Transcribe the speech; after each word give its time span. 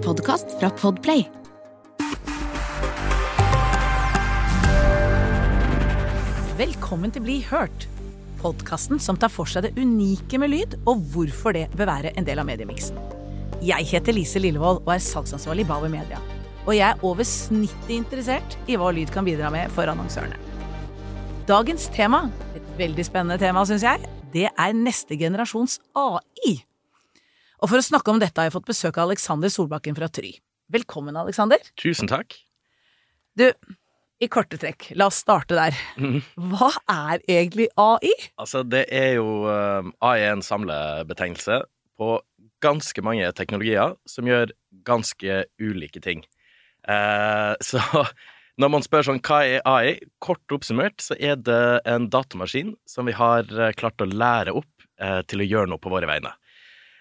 en 0.00 0.06
podkast 0.06 0.46
fra 0.60 0.70
Podplay. 0.70 1.24
Velkommen 6.56 7.12
til 7.12 7.24
Bli 7.24 7.40
hørt, 7.48 7.86
podkasten 8.40 9.00
som 9.00 9.18
tar 9.20 9.32
for 9.32 9.48
seg 9.48 9.66
det 9.66 9.72
unike 9.80 10.40
med 10.40 10.52
lyd, 10.52 10.76
og 10.88 11.02
hvorfor 11.12 11.56
det 11.56 11.66
bør 11.76 11.90
være 11.92 12.14
en 12.16 12.28
del 12.28 12.40
av 12.40 12.48
mediemiksen. 12.48 12.96
Jeg 13.64 13.88
heter 13.90 14.16
Lise 14.16 14.40
Lillevold 14.40 14.82
og 14.86 14.94
er 14.94 15.04
salgsansvarlig 15.04 15.66
i 15.66 15.68
Bauer 15.68 15.92
Media. 15.92 16.20
Og 16.66 16.72
jeg 16.76 16.86
er 16.86 17.04
over 17.04 17.26
snittet 17.26 17.92
interessert 17.92 18.56
i 18.68 18.78
hva 18.80 18.92
lyd 18.94 19.12
kan 19.12 19.26
bidra 19.28 19.52
med 19.52 19.72
for 19.74 19.90
annonsørene. 19.90 20.38
Dagens 21.48 21.88
tema, 21.92 22.28
et 22.56 22.74
veldig 22.80 23.04
spennende 23.04 23.40
tema, 23.42 23.66
syns 23.68 23.84
jeg, 23.84 24.08
det 24.32 24.48
er 24.48 24.76
neste 24.76 25.18
generasjons 25.20 25.80
AI. 25.98 26.60
Og 27.60 27.68
for 27.68 27.80
å 27.80 27.84
snakke 27.84 28.12
om 28.12 28.20
dette 28.20 28.40
har 28.40 28.48
jeg 28.48 28.54
fått 28.56 28.70
besøk 28.70 28.96
av 28.96 29.10
Alexander 29.10 29.52
Solbakken 29.52 29.96
fra 29.96 30.08
Try. 30.08 30.32
Velkommen, 30.72 31.18
Alexander. 31.20 31.60
Tusen 31.80 32.08
takk. 32.08 32.38
Du, 33.36 33.50
i 34.20 34.28
korte 34.32 34.56
trekk, 34.60 34.90
la 34.96 35.10
oss 35.10 35.20
starte 35.20 35.58
der. 35.58 35.76
Hva 36.36 36.70
er 36.88 37.20
egentlig 37.28 37.68
AI? 37.80 38.14
Altså, 38.40 38.64
det 38.64 38.86
er 38.88 39.18
jo 39.18 39.44
uh, 39.44 39.84
AI 40.04 40.24
er 40.24 40.38
en 40.38 40.44
samlebetegnelse 40.44 41.60
på 42.00 42.16
ganske 42.64 43.04
mange 43.04 43.28
teknologier 43.36 43.96
som 44.08 44.28
gjør 44.28 44.54
ganske 44.88 45.44
ulike 45.60 46.00
ting. 46.04 46.24
Eh, 46.88 47.52
så 47.70 47.80
når 48.60 48.72
man 48.72 48.84
spør 48.84 49.06
sånn 49.08 49.22
hva 49.24 49.40
er 49.44 49.64
AI, 49.68 49.96
kort 50.22 50.52
oppsummert 50.52 51.00
så 51.04 51.16
er 51.16 51.36
det 51.40 51.80
en 51.88 52.08
datamaskin 52.12 52.74
som 52.88 53.08
vi 53.08 53.16
har 53.16 53.48
eh, 53.52 53.72
klart 53.76 54.00
å 54.00 54.08
lære 54.08 54.56
opp 54.56 54.88
eh, 55.00 55.20
til 55.28 55.44
å 55.44 55.48
gjøre 55.48 55.72
noe 55.72 55.82
på 55.82 55.92
våre 55.92 56.08
vegne. 56.08 56.32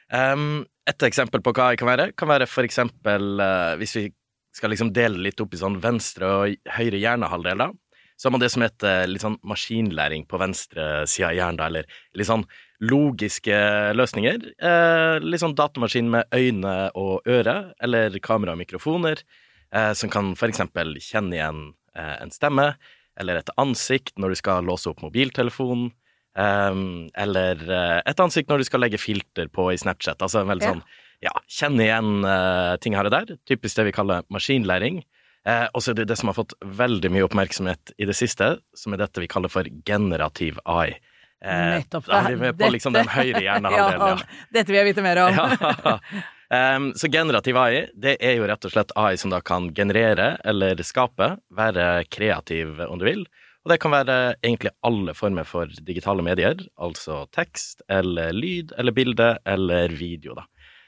Um, 0.09 0.63
et 0.89 1.05
eksempel 1.05 1.43
på 1.45 1.53
hva 1.53 1.71
jeg 1.71 1.81
kan 1.81 1.91
være, 1.91 2.07
kan 2.17 2.31
være 2.31 2.47
for 2.49 2.65
eksempel 2.65 3.37
uh, 3.37 3.75
hvis 3.77 3.95
vi 3.97 4.07
skal 4.55 4.73
liksom 4.73 4.89
dele 4.95 5.21
litt 5.21 5.41
opp 5.43 5.53
i 5.53 5.59
sånn 5.61 5.77
venstre 5.83 6.29
og 6.29 6.71
høyre 6.77 6.97
hjernehalvdeler, 7.01 7.75
så 8.19 8.27
har 8.27 8.33
man 8.35 8.41
det 8.43 8.49
som 8.51 8.63
heter 8.65 9.05
litt 9.07 9.23
sånn 9.23 9.37
maskinlæring 9.47 10.25
på 10.27 10.39
venstre 10.41 11.05
side 11.07 11.29
av 11.29 11.37
hjernen, 11.37 11.59
da, 11.61 11.67
eller 11.69 12.01
litt 12.19 12.27
sånn 12.27 12.43
logiske 12.83 13.59
løsninger. 13.95 14.43
Eh, 14.59 15.19
litt 15.23 15.39
sånn 15.39 15.55
datamaskin 15.55 16.09
med 16.11 16.35
øyne 16.35 16.73
og 16.99 17.29
øre, 17.31 17.71
eller 17.79 18.17
kamera 18.23 18.57
og 18.57 18.59
mikrofoner, 18.59 19.23
eh, 19.71 19.93
som 19.95 20.11
kan 20.11 20.33
for 20.35 20.51
eksempel 20.51 20.97
kjenne 20.99 21.37
igjen 21.37 21.63
eh, 21.95 22.15
en 22.19 22.35
stemme, 22.35 22.73
eller 23.19 23.39
et 23.39 23.53
ansikt 23.59 24.19
når 24.19 24.35
du 24.35 24.41
skal 24.41 24.67
låse 24.67 24.91
opp 24.91 24.99
mobiltelefonen, 25.03 25.93
eh, 26.39 26.79
eller 27.25 27.61
eh, 27.67 27.99
et 28.09 28.23
ansikt 28.23 28.49
når 28.51 28.63
du 28.63 28.69
skal 28.69 28.83
legge 28.85 29.01
filter 29.01 29.51
på 29.51 29.69
i 29.73 29.77
Snapchat. 29.81 30.21
Altså 30.21 30.43
en 30.43 30.51
veldig 30.51 30.67
Ja. 30.67 30.73
sånn, 30.73 30.83
ja, 31.19 31.33
kjenne 31.51 31.83
igjen 31.83 32.11
uh, 32.23 32.77
ting 32.79 32.93
her 32.95 33.09
og 33.09 33.11
der. 33.11 33.33
Typisk 33.49 33.75
det 33.75 33.89
vi 33.89 33.95
kaller 33.95 34.23
maskinlæring. 34.31 35.01
Uh, 35.47 35.67
og 35.73 35.83
så 35.83 35.91
er 35.91 35.97
det 35.99 36.07
det 36.07 36.15
som 36.19 36.29
har 36.31 36.37
fått 36.37 36.53
veldig 36.63 37.11
mye 37.11 37.25
oppmerksomhet 37.27 37.91
i 37.99 38.07
det 38.07 38.15
siste, 38.15 38.53
som 38.75 38.95
er 38.95 39.01
dette 39.03 39.19
vi 39.19 39.27
kaller 39.27 39.51
for 39.51 39.67
generativ 39.87 40.61
AI. 40.63 40.93
Eh, 41.39 41.79
Nettopp. 41.79 42.07
Da 42.09 42.21
er 42.23 42.33
vi 42.33 42.39
med 42.41 42.57
på 42.59 42.67
liksom 42.71 42.95
den 42.95 43.07
høyre 43.07 43.39
hjernehalvdelen, 43.47 44.23
ja, 44.23 44.47
dette 44.55 44.73
vil 44.73 44.79
jeg 44.81 44.89
vite 44.89 45.03
mer 45.05 45.21
om. 45.23 45.37
ja. 45.39 46.75
um, 46.75 46.89
så 46.99 47.07
generativ 47.11 47.59
AI, 47.59 47.85
det 47.95 48.17
er 48.19 48.35
jo 48.39 48.47
rett 48.49 48.67
og 48.67 48.73
slett 48.73 48.91
AI 48.99 49.15
som 49.19 49.31
da 49.31 49.39
kan 49.43 49.69
generere 49.75 50.33
eller 50.43 50.83
skape, 50.83 51.33
være 51.55 51.87
kreativ 52.11 52.81
om 52.89 52.99
du 52.99 53.07
vil. 53.07 53.23
Og 53.69 53.75
det 53.75 53.83
kan 53.83 53.93
være 53.93 54.13
egentlig 54.41 54.71
alle 54.81 55.13
former 55.13 55.45
for 55.45 55.69
digitale 55.85 56.23
medier, 56.25 56.57
altså 56.81 57.19
tekst 57.37 57.83
eller 57.85 58.31
lyd 58.33 58.71
eller 58.81 58.95
bilde 58.97 59.27
eller 59.45 59.93
video, 59.93 60.33
da. 60.33 60.47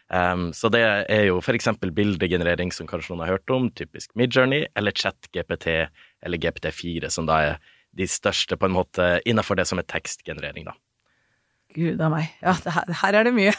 Um, 0.09 0.47
så 0.51 0.71
det 0.73 0.81
er 0.81 1.27
jo 1.27 1.37
eksempel 1.53 1.93
bildegenerering, 1.93 2.73
som 2.73 2.89
kanskje 2.89 3.13
noen 3.13 3.21
har 3.21 3.35
hørt 3.35 3.53
om, 3.53 3.69
typisk 3.77 4.15
Midjourney, 4.17 4.65
eller 4.75 4.97
ChatGPT 4.97 5.67
eller 6.25 6.41
GPT4, 6.41 7.11
som 7.13 7.29
da 7.29 7.37
er 7.51 7.61
de 7.93 8.07
største 8.09 8.57
på 8.57 8.65
en 8.65 8.73
måte 8.73 9.11
innenfor 9.29 9.61
det 9.61 9.67
som 9.69 9.77
er 9.77 9.85
tekstgenerering, 9.85 10.65
da. 10.65 10.73
Gud 11.77 12.01
a 12.01 12.09
meg. 12.09 12.33
Ja, 12.41 12.57
her, 12.65 12.89
her 13.05 13.19
er 13.21 13.29
det 13.29 13.35
mye. 13.37 13.53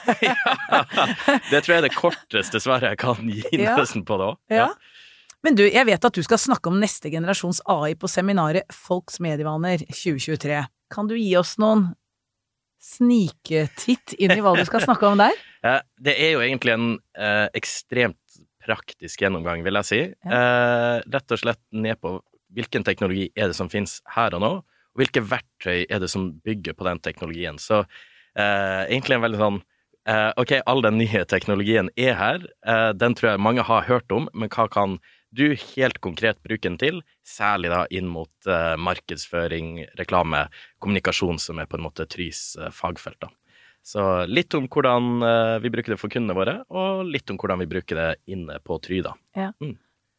Det 1.52 1.62
tror 1.62 1.76
jeg 1.76 1.78
er 1.78 1.86
det 1.86 1.94
korteste 1.94 2.60
svaret 2.60 2.90
jeg 2.90 2.98
kan 3.06 3.22
gi 3.22 3.62
Ja. 3.62 3.78
nesten 3.78 4.02
på 4.02 4.18
det 4.18 4.32
òg. 4.34 4.42
Ja. 4.50 4.72
Men 5.42 5.56
du, 5.58 5.64
jeg 5.66 5.86
vet 5.88 6.04
at 6.06 6.14
du 6.14 6.22
skal 6.22 6.38
snakke 6.38 6.70
om 6.70 6.78
neste 6.78 7.10
generasjons 7.10 7.62
AI 7.70 7.96
på 7.98 8.10
seminaret 8.10 8.68
Folks 8.74 9.18
medievaner 9.22 9.82
2023. 9.88 10.60
Kan 10.92 11.08
du 11.10 11.16
gi 11.18 11.32
oss 11.40 11.56
noen 11.58 11.88
sniketitt 12.82 14.14
inn 14.18 14.34
i 14.34 14.42
hva 14.42 14.54
du 14.58 14.64
skal 14.66 14.84
snakke 14.84 15.10
om 15.10 15.22
der? 15.22 15.34
Ja, 15.62 15.76
Det 15.94 16.16
er 16.18 16.32
jo 16.34 16.40
egentlig 16.42 16.72
en 16.74 16.86
eh, 17.14 17.46
ekstremt 17.54 18.18
praktisk 18.66 19.20
gjennomgang, 19.22 19.62
vil 19.62 19.78
jeg 19.78 19.86
si. 19.86 20.00
Eh, 20.10 20.96
rett 21.14 21.34
og 21.34 21.38
slett 21.38 21.60
ned 21.70 22.00
på 22.02 22.16
hvilken 22.54 22.82
teknologi 22.86 23.28
er 23.38 23.52
det 23.52 23.54
som 23.58 23.70
finnes 23.70 24.00
her 24.10 24.34
og 24.34 24.42
nå, 24.42 24.50
og 24.62 24.98
hvilke 24.98 25.22
verktøy 25.22 25.84
er 25.86 26.02
det 26.02 26.10
som 26.10 26.32
bygger 26.42 26.74
på 26.74 26.86
den 26.88 26.98
teknologien. 27.02 27.60
Så 27.62 27.82
eh, 27.82 28.82
egentlig 28.88 29.20
en 29.20 29.24
veldig 29.24 29.40
sånn 29.40 29.60
eh, 30.10 30.30
Ok, 30.42 30.56
all 30.66 30.82
den 30.82 30.98
nye 30.98 31.22
teknologien 31.30 31.90
er 31.94 32.18
her. 32.18 32.46
Eh, 32.66 32.90
den 32.98 33.14
tror 33.14 33.32
jeg 33.32 33.46
mange 33.46 33.66
har 33.70 33.86
hørt 33.86 34.14
om, 34.14 34.26
men 34.34 34.50
hva 34.50 34.66
kan 34.70 34.98
du 35.32 35.54
helt 35.56 35.98
konkret 36.04 36.40
bruker 36.44 36.68
den 36.70 36.78
til? 36.80 37.00
Særlig 37.26 37.72
da 37.72 37.84
inn 37.90 38.08
mot 38.12 38.48
eh, 38.48 38.74
markedsføring, 38.80 39.78
reklame, 39.98 40.46
kommunikasjon, 40.82 41.40
som 41.40 41.62
er 41.62 41.70
på 41.70 41.78
en 41.80 41.86
måte 41.86 42.06
Trys 42.10 42.52
eh, 42.60 42.72
fagfelt. 42.74 43.20
da. 43.24 43.30
Så 43.82 44.02
litt 44.30 44.54
om 44.54 44.68
hvordan 44.70 45.24
eh, 45.26 45.56
vi 45.64 45.72
bruker 45.74 45.94
det 45.94 46.00
for 46.00 46.12
kundene 46.12 46.36
våre, 46.38 46.58
og 46.70 47.06
litt 47.08 47.32
om 47.32 47.40
hvordan 47.40 47.64
vi 47.64 47.70
bruker 47.70 47.98
det 47.98 48.10
inne 48.30 48.60
på 48.62 48.78
Try, 48.84 49.00
da. 49.04 49.16
Ja, 49.38 49.50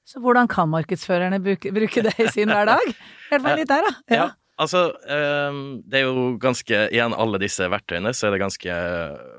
Så 0.03 0.19
hvordan 0.19 0.50
kan 0.52 0.72
markedsførerne 0.73 1.40
bruke, 1.40 1.72
bruke 1.72 2.03
det 2.03 2.18
i 2.19 2.31
sin 2.34 2.52
hverdag? 2.52 2.84
Hjelp 3.31 3.46
meg 3.46 3.62
litt 3.62 3.72
der, 3.72 3.88
da. 3.88 3.94
Ja, 4.12 4.25
altså 4.62 4.81
eh, 5.09 5.58
Det 5.90 6.00
er 6.00 6.03
jo 6.08 6.25
ganske 6.41 6.81
Igjen, 6.94 7.16
alle 7.18 7.40
disse 7.41 7.66
verktøyene, 7.72 8.12
så 8.16 8.28
er 8.28 8.36
det 8.36 8.41
ganske 8.44 8.75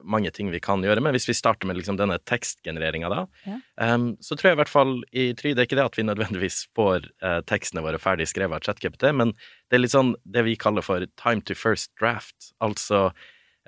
mange 0.04 0.30
ting 0.34 0.50
vi 0.52 0.60
kan 0.64 0.82
gjøre. 0.84 1.02
Men 1.04 1.14
hvis 1.16 1.28
vi 1.28 1.36
starter 1.36 1.68
med 1.70 1.78
liksom 1.78 1.98
denne 2.00 2.18
tekstgenereringa, 2.28 3.10
da, 3.12 3.26
Ja. 3.46 3.58
eh, 3.80 3.98
så 4.20 4.36
tror 4.36 4.50
jeg 4.50 4.58
i 4.58 4.62
hvert 4.62 4.72
fall 4.72 4.96
i 5.12 5.28
Try 5.38 5.54
det 5.54 5.64
er 5.64 5.68
ikke 5.68 5.78
det 5.80 5.86
at 5.86 5.98
vi 6.00 6.06
nødvendigvis 6.08 6.64
får 6.76 7.08
eh, 7.22 7.40
tekstene 7.50 7.84
våre 7.84 8.00
ferdig 8.02 8.26
skrevet 8.30 8.56
av 8.58 8.66
ChatGPT, 8.66 9.10
men 9.14 9.32
det 9.70 9.78
er 9.78 9.84
litt 9.84 9.94
sånn 9.94 10.14
det 10.24 10.44
vi 10.44 10.56
kaller 10.56 10.82
for 10.84 11.06
time 11.20 11.40
to 11.42 11.54
first 11.54 11.90
draft. 12.00 12.52
Altså 12.60 13.12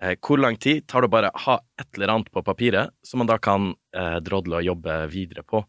eh, 0.02 0.16
hvor 0.20 0.38
lang 0.42 0.56
tid 0.60 0.86
tar 0.88 1.02
det 1.04 1.08
å 1.10 1.16
bare 1.16 1.30
ha 1.46 1.58
et 1.80 1.88
eller 1.96 2.12
annet 2.16 2.32
på 2.34 2.42
papiret 2.44 2.90
som 3.06 3.22
man 3.22 3.30
da 3.30 3.38
kan 3.38 3.74
eh, 3.96 4.18
drodle 4.20 4.60
og 4.60 4.66
jobbe 4.72 4.98
videre 5.14 5.42
på. 5.46 5.62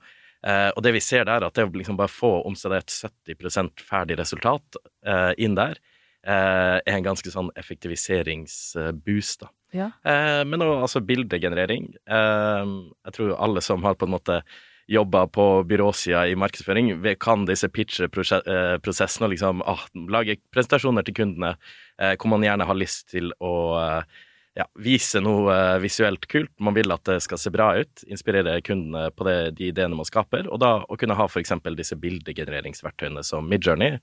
Eh, 0.45 0.69
og 0.75 0.83
det 0.85 0.93
vi 0.97 1.03
ser 1.03 1.25
der, 1.29 1.45
at 1.47 1.57
det 1.57 1.65
å 1.67 1.73
liksom 1.73 1.97
bare 1.99 2.11
få 2.11 2.41
om 2.47 2.55
seg 2.57 2.73
det 2.73 2.83
et 2.83 2.95
70% 3.37 3.83
ferdig 3.87 4.19
resultat 4.19 4.79
eh, 5.07 5.33
inn 5.41 5.57
der, 5.57 5.79
eh, 6.25 6.77
er 6.77 6.95
en 6.97 7.07
ganske 7.07 7.33
sånn 7.33 7.51
effektiviseringsboost, 7.57 9.45
da. 9.45 9.51
Ja. 9.75 9.91
Eh, 10.07 10.43
men 10.47 10.63
også 10.63 10.79
altså 10.85 11.03
bildegenerering. 11.03 11.89
Eh, 12.07 12.73
jeg 13.09 13.17
tror 13.17 13.35
alle 13.35 13.63
som 13.65 13.83
har 13.83 13.97
på 13.99 14.07
en 14.07 14.15
måte 14.15 14.41
jobba 14.87 15.25
på 15.27 15.45
byråsida 15.67 16.21
i 16.31 16.35
markedsføring, 16.39 16.93
kan 17.19 17.43
disse 17.47 17.67
pitcheprosessene 17.67 19.27
og 19.27 19.33
liksom 19.33 19.63
ah, 19.67 19.83
lage 20.07 20.37
presentasjoner 20.55 21.03
til 21.03 21.17
kundene 21.17 21.57
eh, 21.99 22.13
hvor 22.15 22.31
man 22.31 22.45
gjerne 22.45 22.67
har 22.69 22.79
lyst 22.79 23.09
til 23.11 23.33
å 23.43 23.53
eh, 23.81 24.23
ja, 24.57 24.66
vise 24.81 25.22
noe 25.22 25.53
eh, 25.53 25.78
visuelt 25.84 26.25
kult. 26.31 26.51
Man 26.63 26.75
vil 26.78 26.91
at 26.94 27.06
det 27.07 27.19
skal 27.25 27.40
se 27.41 27.51
bra 27.53 27.69
ut, 27.78 28.03
inspirere 28.09 28.57
kundene 28.66 29.12
på 29.13 29.28
det, 29.28 29.38
de 29.59 29.69
ideene 29.69 29.97
man 29.97 30.07
skaper, 30.07 30.50
og 30.50 30.62
da 30.63 30.73
å 30.84 30.97
kunne 31.00 31.18
ha 31.18 31.28
eksempel 31.38 31.78
disse 31.78 31.97
bildegenereringsverktøyene 32.01 33.23
som 33.25 33.47
Midjourney, 33.50 34.00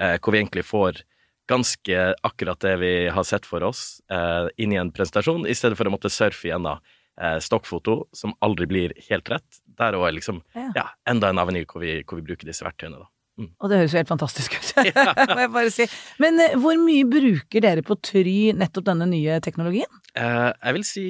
eh, 0.00 0.16
hvor 0.20 0.34
vi 0.34 0.42
egentlig 0.44 0.66
får 0.68 1.02
ganske 1.50 2.04
akkurat 2.26 2.60
det 2.62 2.76
vi 2.82 2.92
har 3.14 3.26
sett 3.26 3.46
for 3.46 3.62
oss 3.66 4.00
eh, 4.10 4.46
inn 4.62 4.74
i 4.74 4.80
en 4.80 4.92
presentasjon, 4.94 5.46
i 5.46 5.54
stedet 5.54 5.78
for 5.78 5.88
å 5.88 5.94
måtte 5.94 6.10
surfe 6.10 6.50
gjennom 6.50 6.80
eh, 7.20 7.38
stokkfoto 7.42 8.04
som 8.14 8.34
aldri 8.42 8.66
blir 8.70 8.94
helt 9.08 9.30
rett. 9.30 9.60
Der 9.78 9.98
òg 9.98 10.08
er 10.08 10.16
liksom 10.18 10.42
Ja. 10.54 10.70
ja, 10.74 10.86
enda 11.06 11.30
en 11.30 11.42
aveny 11.42 11.64
hvor 11.66 11.82
vi, 11.82 12.00
hvor 12.02 12.20
vi 12.20 12.26
bruker 12.30 12.48
disse 12.48 12.66
verktøyene, 12.66 13.02
da. 13.02 13.10
Og 13.36 13.68
det 13.68 13.82
høres 13.82 13.92
jo 13.92 14.00
helt 14.00 14.10
fantastisk 14.10 14.56
ut, 14.56 14.72
må 15.34 15.42
jeg 15.42 15.52
bare 15.52 15.72
si. 15.74 15.86
Men 16.22 16.40
uh, 16.40 16.56
hvor 16.62 16.78
mye 16.80 17.06
bruker 17.08 17.64
dere 17.64 17.84
på 17.86 17.98
Try 18.00 18.52
nettopp 18.56 18.88
denne 18.88 19.08
nye 19.10 19.38
teknologien? 19.44 20.02
Uh, 20.16 20.52
jeg 20.52 20.76
vil 20.78 20.88
si 20.88 21.06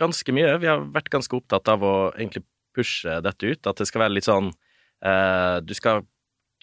ganske 0.00 0.36
mye. 0.36 0.56
Vi 0.62 0.70
har 0.70 0.84
vært 0.92 1.12
ganske 1.12 1.36
opptatt 1.36 1.68
av 1.72 1.84
å 1.84 1.94
egentlig 2.16 2.46
pushe 2.76 3.20
dette 3.24 3.52
ut. 3.52 3.68
At 3.68 3.80
det 3.80 3.88
skal 3.88 4.06
være 4.06 4.16
litt 4.16 4.28
sånn 4.28 4.52
uh, 4.52 5.56
Du 5.64 5.72
skal 5.76 6.04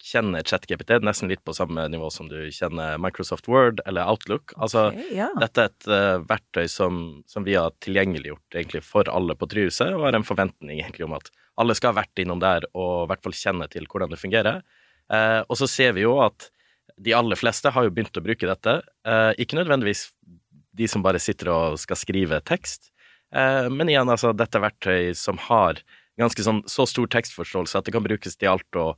kjenne 0.04 0.42
ChatGPT 0.44 0.98
nesten 1.06 1.30
litt 1.30 1.44
på 1.45 1.54
samme 1.56 1.86
nivå 1.88 2.10
som 2.12 2.27
du 2.27 2.50
kjenner 2.51 2.98
Microsoft 3.00 3.45
Word 3.48 3.80
eller 3.86 4.10
Outlook. 4.10 4.51
Altså, 4.57 4.89
ja. 5.13 5.30
dette 5.39 5.63
er 5.63 5.69
et 5.69 5.88
verktøy 6.27 6.65
som, 6.68 6.98
som 7.30 7.45
vi 7.45 7.54
har 7.56 7.71
tilgjengeliggjort 7.86 8.57
egentlig 8.57 8.81
for 8.83 9.07
alle 9.07 9.38
på 9.39 9.48
Tryhuset, 9.54 9.94
og 9.94 10.04
har 10.10 10.18
en 10.18 10.27
forventning 10.27 10.81
egentlig 10.81 11.07
om 11.07 11.15
at 11.15 11.30
alle 11.62 11.77
skal 11.77 11.94
ha 11.94 12.01
vært 12.01 12.19
innom 12.19 12.42
der 12.42 12.65
og 12.74 13.06
i 13.06 13.12
hvert 13.13 13.24
fall 13.24 13.38
kjenne 13.38 13.69
til 13.71 13.88
hvordan 13.88 14.12
det 14.12 14.19
fungerer. 14.19 14.60
Eh, 15.13 15.42
og 15.48 15.60
så 15.60 15.69
ser 15.69 15.95
vi 15.98 16.06
jo 16.06 16.18
at 16.24 16.50
de 17.04 17.13
aller 17.15 17.38
fleste 17.39 17.71
har 17.74 17.86
jo 17.86 17.94
begynt 17.94 18.18
å 18.18 18.24
bruke 18.24 18.50
dette. 18.50 18.77
Eh, 19.07 19.31
ikke 19.44 19.57
nødvendigvis 19.60 20.07
de 20.74 20.89
som 20.89 21.04
bare 21.06 21.21
sitter 21.21 21.51
og 21.54 21.80
skal 21.81 22.00
skrive 22.00 22.39
tekst, 22.48 22.92
eh, 23.33 23.69
men 23.69 23.92
igjen, 23.92 24.10
altså, 24.10 24.33
dette 24.33 24.57
er 24.57 24.68
verktøy 24.68 25.13
som 25.18 25.42
har 25.50 25.81
ganske 26.19 26.45
sånn 26.45 26.62
så 26.69 26.86
stor 26.89 27.10
tekstforståelse 27.10 27.80
at 27.80 27.88
det 27.88 27.94
kan 27.95 28.06
brukes 28.06 28.38
til 28.38 28.51
alt 28.51 28.77
å 28.77 28.94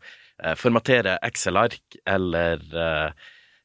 formatere 0.59 1.13
Excel-ark 1.23 1.95
eller 2.11 2.59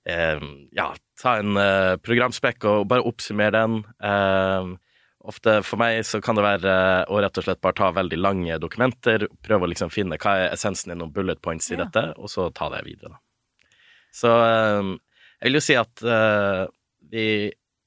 ja, 0.06 0.84
ta 1.18 1.32
en 1.40 1.58
programspekk 1.98 2.62
og 2.70 2.86
bare 2.92 3.02
oppsummere 3.10 3.50
den. 3.50 4.76
Ofte 5.28 5.58
for 5.66 5.76
meg 5.80 5.98
så 6.08 6.20
kan 6.24 6.38
det 6.38 6.44
være 6.46 6.74
å 7.12 7.18
rett 7.20 7.36
og 7.36 7.44
slett 7.44 7.60
bare 7.60 7.76
ta 7.76 7.90
veldig 7.92 8.16
lange 8.20 8.56
dokumenter, 8.62 9.26
prøve 9.44 9.66
å 9.66 9.70
liksom 9.72 9.90
finne 9.92 10.16
hva 10.20 10.36
er 10.46 10.54
essensen 10.54 10.94
i 10.94 10.96
noen 10.96 11.12
bullet 11.12 11.42
points 11.44 11.68
i 11.70 11.74
Ja. 11.76 11.84
dette, 11.84 12.14
og 12.16 12.30
så 12.32 12.46
ta 12.56 12.70
det 12.72 12.84
videre. 12.86 13.12
Da. 13.12 13.20
Så 14.16 14.30
eh, 14.32 14.90
jeg 15.42 15.50
vil 15.50 15.58
jo 15.60 15.64
si 15.66 15.76
at 15.76 16.02
eh, 16.02 16.62
vi 17.12 17.24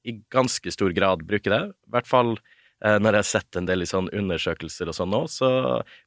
i 0.04 0.12
ganske 0.30 0.70
stor 0.70 0.92
grad 0.94 1.24
bruker 1.26 1.50
det. 1.50 1.62
I 1.88 1.90
hvert 1.96 2.06
fall 2.06 2.36
eh, 2.36 2.98
når 3.00 3.16
jeg 3.18 3.22
har 3.24 3.30
sett 3.32 3.56
en 3.58 3.66
del 3.66 3.82
i 3.82 3.88
sånn 3.90 4.10
undersøkelser 4.12 4.92
og 4.92 4.94
sånn 4.94 5.10
nå, 5.10 5.24
så 5.32 5.50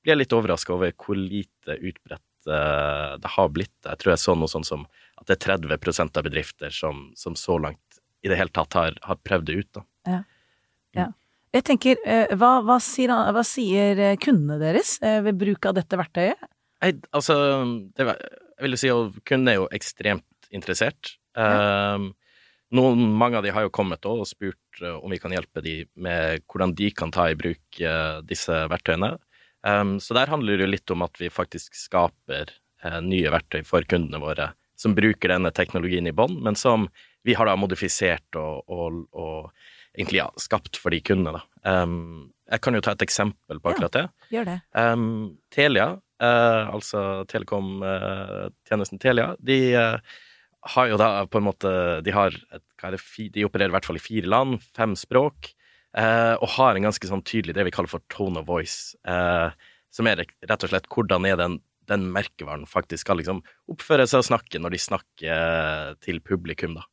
blir 0.03 0.13
jeg 0.13 0.21
litt 0.23 0.35
overraska 0.37 0.73
over 0.77 0.93
hvor 0.95 1.17
lite 1.19 1.75
utbredt 1.81 2.23
det 2.47 3.27
har 3.33 3.49
blitt. 3.51 3.73
Jeg 3.83 3.99
tror 3.99 4.13
jeg 4.13 4.21
så 4.23 4.33
noe 4.39 4.47
sånn 4.47 4.63
som 4.63 4.85
at 5.19 5.27
det 5.27 5.35
er 5.35 5.57
30% 5.57 6.15
av 6.15 6.23
bedrifter 6.23 6.71
som, 6.71 7.09
som 7.19 7.35
så 7.35 7.57
langt 7.59 7.97
i 8.23 8.29
det 8.31 8.37
hele 8.39 8.53
tatt 8.55 8.71
har, 8.77 8.95
har 9.03 9.17
prøvd 9.19 9.49
det 9.49 9.55
ut. 9.59 9.69
da. 9.75 9.83
Jeg 11.55 11.63
tenker, 11.65 11.99
eh, 12.05 12.33
hva, 12.37 12.59
hva, 12.65 12.77
sier, 12.83 13.11
hva 13.33 13.43
sier 13.47 13.99
eh, 14.03 14.17
kundene 14.21 14.59
deres 14.61 14.97
eh, 15.01 15.21
ved 15.25 15.39
bruk 15.39 15.69
av 15.69 15.77
dette 15.77 15.99
verktøyet? 15.99 16.49
Jeg, 16.83 16.99
altså, 17.15 17.37
det, 17.97 18.05
jeg 18.05 18.65
vil 18.65 18.75
jo 18.75 18.79
si 18.81 18.91
at 18.93 19.21
kundene 19.25 19.53
er 19.53 19.61
jo 19.61 19.69
ekstremt 19.73 20.49
interessert. 20.53 21.15
Um, 21.37 22.11
noen, 22.75 23.01
mange 23.17 23.39
av 23.39 23.45
de 23.45 23.53
har 23.55 23.65
jo 23.65 23.73
kommet 23.73 24.05
og 24.09 24.25
spurt 24.29 24.81
om 24.99 25.09
vi 25.09 25.19
kan 25.21 25.33
hjelpe 25.33 25.63
de 25.65 25.79
med 25.97 26.43
hvordan 26.45 26.75
de 26.77 26.91
kan 26.93 27.13
ta 27.13 27.27
i 27.31 27.37
bruk 27.37 27.79
disse 28.29 28.59
verktøyene. 28.69 29.15
Um, 29.65 29.97
så 30.03 30.13
der 30.17 30.29
handler 30.29 30.59
det 30.59 30.67
jo 30.67 30.73
litt 30.75 30.93
om 30.93 31.03
at 31.07 31.17
vi 31.19 31.31
faktisk 31.33 31.75
skaper 31.79 32.51
uh, 32.85 32.99
nye 33.01 33.33
verktøy 33.33 33.63
for 33.65 33.87
kundene 33.89 34.21
våre 34.21 34.51
som 34.77 34.93
bruker 34.93 35.33
denne 35.33 35.49
teknologien 35.55 36.05
i 36.05 36.13
bånn, 36.13 36.37
men 36.45 36.55
som 36.55 36.85
vi 37.25 37.33
har 37.33 37.49
da 37.49 37.55
modifisert 37.57 38.37
og, 38.37 38.69
og, 38.69 38.99
og 39.17 39.49
egentlig 39.97 40.21
ja, 40.21 40.29
skapt 40.39 40.77
for 40.79 40.93
de 40.93 41.01
kundene. 41.01 41.41
Da. 41.41 41.81
Um, 41.83 42.29
jeg 42.47 42.63
kan 42.63 42.77
jo 42.77 42.83
ta 42.85 42.93
et 42.95 43.03
eksempel 43.03 43.59
på 43.59 43.73
akkurat 43.73 43.95
det. 43.97 44.05
Ja, 44.29 44.37
Gjør 44.37 44.49
det. 44.51 44.57
Um, 44.77 45.09
Telia, 45.53 45.89
uh, 46.23 46.63
altså 46.71 47.03
telekom-tjenesten 47.31 49.01
Telia, 49.03 49.33
de 49.43 49.59
uh, 49.75 50.17
har 50.73 50.89
jo 50.91 50.97
da 50.99 51.09
på 51.29 51.39
en 51.39 51.47
måte 51.47 51.71
De 52.05 52.13
har 52.15 52.33
et, 52.33 52.63
det, 52.81 53.01
de 53.33 53.45
opererer 53.47 53.71
i 53.71 53.75
hvert 53.77 53.87
fall 53.87 53.99
i 53.99 54.03
fire 54.03 54.29
land, 54.29 54.59
fem 54.77 54.95
språk, 54.99 55.51
eh, 55.97 56.35
og 56.35 56.51
har 56.57 56.75
en 56.75 56.87
ganske 56.89 57.09
sånn 57.09 57.23
tydelig 57.25 57.55
det 57.57 57.67
vi 57.67 57.73
kaller 57.73 57.91
for 57.91 58.03
tone 58.13 58.41
of 58.41 58.47
voice, 58.49 58.95
eh, 59.07 59.49
som 59.93 60.09
er 60.09 60.21
rett 60.21 60.65
og 60.65 60.71
slett 60.71 60.89
hvordan 60.93 61.25
er 61.29 61.39
den, 61.39 61.57
den 61.89 62.09
merkevaren 62.13 62.67
faktisk 62.69 63.05
skal 63.05 63.21
liksom 63.21 63.41
oppføre 63.71 64.07
seg 64.09 64.21
og 64.21 64.29
snakke 64.29 64.61
når 64.61 64.75
de 64.75 64.83
snakker 64.83 65.97
til 66.05 66.21
publikum, 66.25 66.77
da. 66.77 66.85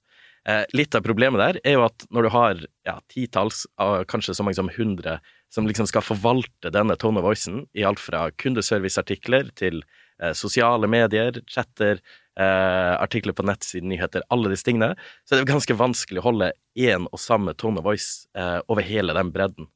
Eh, 0.44 0.64
litt 0.76 0.94
av 0.94 1.04
problemet 1.06 1.40
der 1.40 1.58
er 1.64 1.78
jo 1.78 1.84
at 1.86 2.04
når 2.12 2.26
du 2.26 2.30
har 2.34 2.58
ja, 2.84 2.98
titalls, 3.08 3.64
kanskje 4.10 4.34
så 4.36 4.44
mange 4.44 4.58
som 4.58 4.68
hundre, 4.72 5.18
som 5.52 5.68
liksom 5.68 5.88
skal 5.88 6.04
forvalte 6.04 6.72
denne 6.74 6.96
tone 7.00 7.22
of 7.22 7.28
voicen 7.28 7.62
i 7.72 7.86
alt 7.86 8.02
fra 8.02 8.26
kundeserviceartikler 8.42 9.48
til 9.56 9.80
eh, 10.20 10.34
sosiale 10.36 10.90
medier, 10.90 11.40
chatter, 11.48 12.02
eh, 12.36 12.92
artikler 12.98 13.36
på 13.36 13.46
nettsiden, 13.46 13.88
nyheter, 13.92 14.26
alle 14.34 14.52
disse 14.52 14.66
tingene, 14.66 14.92
så 15.24 15.34
er 15.34 15.42
det 15.42 15.52
ganske 15.52 15.78
vanskelig 15.80 16.20
å 16.20 16.28
holde 16.28 16.52
én 16.76 17.08
og 17.10 17.22
samme 17.22 17.54
tone 17.56 17.80
of 17.80 17.88
voice 17.88 18.26
eh, 18.36 18.60
over 18.68 18.84
hele 18.84 19.16
den 19.16 19.32
bredden. 19.34 19.70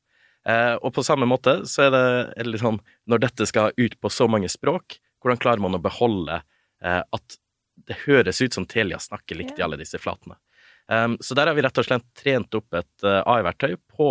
Eh, 0.48 0.74
og 0.76 0.92
på 0.96 1.04
samme 1.06 1.28
måte 1.28 1.60
så 1.68 1.86
er 1.86 1.94
det, 1.94 2.06
er 2.36 2.44
det 2.44 2.54
litt 2.54 2.64
sånn, 2.64 2.80
når 3.10 3.24
dette 3.26 3.48
skal 3.48 3.72
ut 3.76 3.96
på 4.00 4.12
så 4.12 4.28
mange 4.30 4.50
språk, 4.52 4.98
hvordan 5.22 5.40
klarer 5.42 5.62
man 5.62 5.76
å 5.76 5.82
beholde 5.82 6.42
eh, 6.84 7.02
at 7.02 7.38
det 7.88 8.02
høres 8.04 8.40
ut 8.42 8.54
som 8.56 8.66
Telia 8.66 8.98
snakker 9.00 9.38
likt 9.38 9.58
i 9.58 9.64
alle 9.64 9.78
disse 9.80 10.00
flatene? 10.02 10.38
Um, 10.88 11.19
så 11.20 11.37
der 11.37 11.50
har 11.50 11.56
vi 11.56 11.62
rett 11.64 11.79
og 11.79 11.85
slett 11.85 12.06
trent 12.17 12.55
opp 12.56 12.75
et 12.79 13.05
uh, 13.05 13.20
AI-verktøy 13.29 13.76
på 13.93 14.08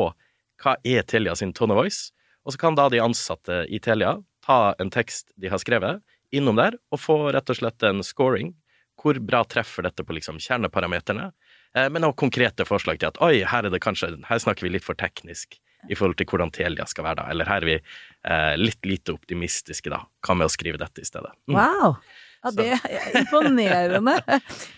hva 0.62 0.76
er 0.86 1.06
Telia 1.10 1.36
sin 1.38 1.54
tone 1.54 1.74
of 1.74 1.82
voice, 1.82 2.12
og 2.46 2.54
så 2.54 2.62
kan 2.62 2.78
da 2.78 2.88
de 2.90 3.02
ansatte 3.02 3.64
i 3.74 3.80
Telia 3.84 4.16
ta 4.46 4.76
en 4.82 4.94
tekst 4.94 5.34
de 5.36 5.50
har 5.52 5.62
skrevet, 5.62 6.02
innom 6.32 6.58
der, 6.60 6.78
og 6.94 7.02
få 7.02 7.20
rett 7.34 7.50
og 7.50 7.60
slett 7.60 7.84
en 7.88 8.04
scoring. 8.06 8.54
Hvor 8.98 9.18
bra 9.22 9.44
treffer 9.46 9.86
dette 9.86 10.06
på 10.06 10.16
liksom 10.18 10.40
kjerneparameterne? 10.42 11.32
Uh, 11.78 11.88
men 11.94 12.06
også 12.06 12.22
konkrete 12.26 12.66
forslag 12.70 13.02
til 13.02 13.10
at 13.10 13.22
oi, 13.26 13.42
her 13.46 13.66
er 13.66 13.74
det 13.74 13.82
kanskje, 13.84 14.14
her 14.30 14.44
snakker 14.44 14.68
vi 14.68 14.78
litt 14.78 14.86
for 14.86 14.98
teknisk 14.98 15.58
i 15.90 15.96
forhold 15.96 16.18
til 16.20 16.28
hvordan 16.30 16.52
Telia 16.54 16.86
skal 16.90 17.06
være 17.06 17.22
da, 17.22 17.28
eller 17.32 17.50
her 17.50 17.64
er 17.64 17.70
vi 17.70 17.76
eh, 17.78 18.54
litt 18.60 18.86
lite 18.88 19.14
optimistiske 19.16 19.92
da, 19.94 20.02
hva 20.26 20.36
med 20.38 20.50
å 20.50 20.52
skrive 20.52 20.80
dette 20.82 21.04
i 21.04 21.08
stedet? 21.08 21.32
Mm. 21.48 21.58
Wow! 21.58 22.00
Ja, 22.46 22.52
det 22.54 22.68
er 22.78 23.16
imponerende. 23.22 24.18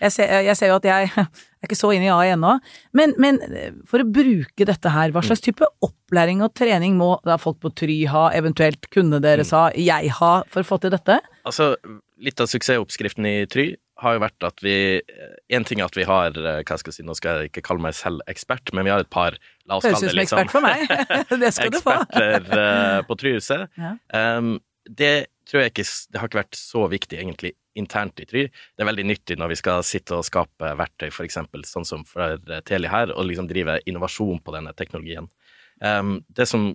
Jeg 0.00 0.12
ser, 0.14 0.30
jeg 0.46 0.56
ser 0.58 0.72
jo 0.72 0.78
at 0.80 0.86
jeg 0.88 1.10
er 1.60 1.68
ikke 1.68 1.78
så 1.78 1.92
inne 1.94 2.08
i 2.08 2.12
AI 2.12 2.32
ennå. 2.34 2.54
Men, 2.96 3.14
men 3.20 3.40
eh, 3.50 3.74
for 3.88 4.02
å 4.02 4.08
bruke 4.08 4.66
dette 4.68 4.92
her, 4.94 5.12
hva 5.14 5.22
slags 5.24 5.44
type 5.44 5.66
opplæring 5.84 6.40
og 6.44 6.54
trening 6.56 6.96
må 6.98 7.14
da 7.26 7.36
folk 7.40 7.60
på 7.62 7.72
Try 7.82 7.98
ha, 8.10 8.28
eventuelt 8.36 8.88
kunne 8.94 9.20
deres 9.22 9.52
ha, 9.56 9.68
jeg 9.76 10.14
ha, 10.20 10.32
for 10.50 10.64
å 10.64 10.70
få 10.72 10.80
til 10.82 10.94
dette? 10.94 11.20
Altså, 11.48 11.74
litt 12.20 12.40
av 12.40 12.50
suksessoppskriften 12.50 13.28
i 13.28 13.36
Try 13.50 13.70
har 14.00 14.16
jo 14.16 14.22
vært 14.22 14.46
at 14.48 14.62
vi 14.64 14.74
En 15.52 15.66
ting 15.68 15.82
er 15.82 15.90
at 15.90 15.96
vi 15.98 16.06
har 16.08 16.32
eh, 16.32 16.62
Hva 16.64 16.78
skal 16.80 16.88
jeg 16.88 17.00
si, 17.00 17.04
nå 17.04 17.12
skal 17.18 17.42
jeg 17.42 17.50
ikke 17.50 17.64
kalle 17.68 17.84
meg 17.84 17.96
selv 17.98 18.24
ekspert, 18.32 18.72
men 18.76 18.86
vi 18.88 18.94
har 18.94 19.04
et 19.04 19.12
par 19.12 19.36
La 19.68 19.76
oss 19.76 19.84
Høres 19.84 20.00
kalle 20.00 20.08
ut 20.08 20.16
det 20.16 20.28
som 20.30 20.40
liksom 20.40 20.40
ekspert 20.40 20.54
for 20.54 20.64
meg. 20.64 21.40
Det 21.44 21.52
skal 21.54 21.74
du 21.74 21.78
få. 21.84 21.96
eksperter 22.08 22.64
eh, 22.64 22.98
på 23.06 23.16
Tryhuset. 23.20 23.68
Ja. 23.78 23.92
Um, 24.16 24.56
det 24.88 25.14
tror 25.50 25.64
jeg 25.64 25.72
ikke 25.72 25.86
Det 25.86 26.20
har 26.20 26.30
ikke 26.30 26.40
vært 26.40 26.58
så 26.58 26.84
viktig 26.90 27.18
egentlig 27.18 27.54
internt 27.78 28.20
i 28.22 28.26
Tryr. 28.28 28.50
Det 28.50 28.82
er 28.82 28.88
veldig 28.88 29.06
nyttig 29.06 29.36
når 29.38 29.52
vi 29.52 29.58
skal 29.60 29.82
sitte 29.86 30.18
og 30.18 30.26
skape 30.26 30.72
verktøy, 30.78 31.08
eksempel 31.24 31.64
sånn 31.66 31.86
som 31.86 32.04
for 32.08 32.38
Teli 32.66 32.90
her, 32.90 33.12
og 33.14 33.28
liksom 33.28 33.48
drive 33.50 33.78
innovasjon 33.90 34.40
på 34.42 34.54
denne 34.56 34.74
teknologien. 34.78 35.28
Um, 35.80 36.20
det 36.28 36.48
som 36.50 36.72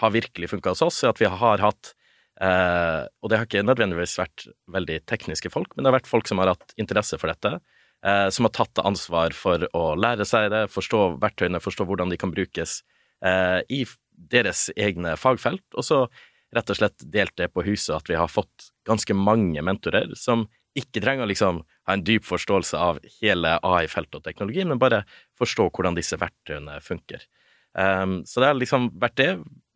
har 0.00 0.14
virkelig 0.14 0.50
funka 0.50 0.74
hos 0.74 0.84
oss, 0.86 1.02
er 1.04 1.12
at 1.12 1.20
vi 1.20 1.28
har 1.30 1.62
hatt 1.62 1.92
uh, 2.40 3.06
Og 3.22 3.30
det 3.30 3.38
har 3.38 3.48
ikke 3.48 3.64
nødvendigvis 3.66 4.16
vært 4.18 4.46
veldig 4.72 5.00
tekniske 5.10 5.50
folk, 5.52 5.74
men 5.74 5.84
det 5.84 5.90
har 5.90 5.98
vært 6.00 6.10
folk 6.10 6.30
som 6.30 6.40
har 6.42 6.54
hatt 6.54 6.76
interesse 6.80 7.18
for 7.20 7.32
dette. 7.32 7.58
Uh, 8.06 8.28
som 8.30 8.46
har 8.46 8.54
tatt 8.54 8.82
ansvar 8.84 9.34
for 9.34 9.66
å 9.76 9.84
lære 9.98 10.26
seg 10.28 10.50
det, 10.52 10.66
forstå 10.72 11.16
verktøyene, 11.22 11.62
forstå 11.62 11.86
hvordan 11.88 12.12
de 12.12 12.18
kan 12.20 12.32
brukes 12.34 12.80
uh, 13.24 13.60
i 13.72 13.84
deres 14.16 14.68
egne 14.76 15.16
fagfelt. 15.20 15.64
Og 15.74 15.86
så 15.86 16.04
rett 16.56 16.72
og 16.72 16.78
slett 16.78 17.04
delt 17.12 17.36
det 17.38 17.50
på 17.52 17.64
huset 17.66 17.94
at 17.98 18.10
vi 18.10 18.16
har 18.18 18.30
fått 18.32 18.70
ganske 18.88 19.14
mange 19.16 19.62
mentorer 19.64 20.14
som 20.18 20.46
ikke 20.76 21.00
trenger 21.00 21.24
å 21.24 21.30
liksom 21.30 21.62
ha 21.88 21.94
en 21.94 22.04
dyp 22.04 22.24
forståelse 22.26 22.78
av 22.80 22.98
hele 23.20 23.54
AI-feltet 23.64 24.18
og 24.18 24.24
teknologi, 24.26 24.64
men 24.68 24.80
bare 24.80 25.04
forstå 25.40 25.70
hvordan 25.70 25.96
disse 25.96 26.18
verktøyene 26.20 26.80
funker. 26.84 27.24
Um, 27.76 28.18
så 28.28 28.42
det 28.42 28.50
har 28.50 28.58
liksom 28.58 28.90
vært 29.00 29.16
det. 29.20 29.30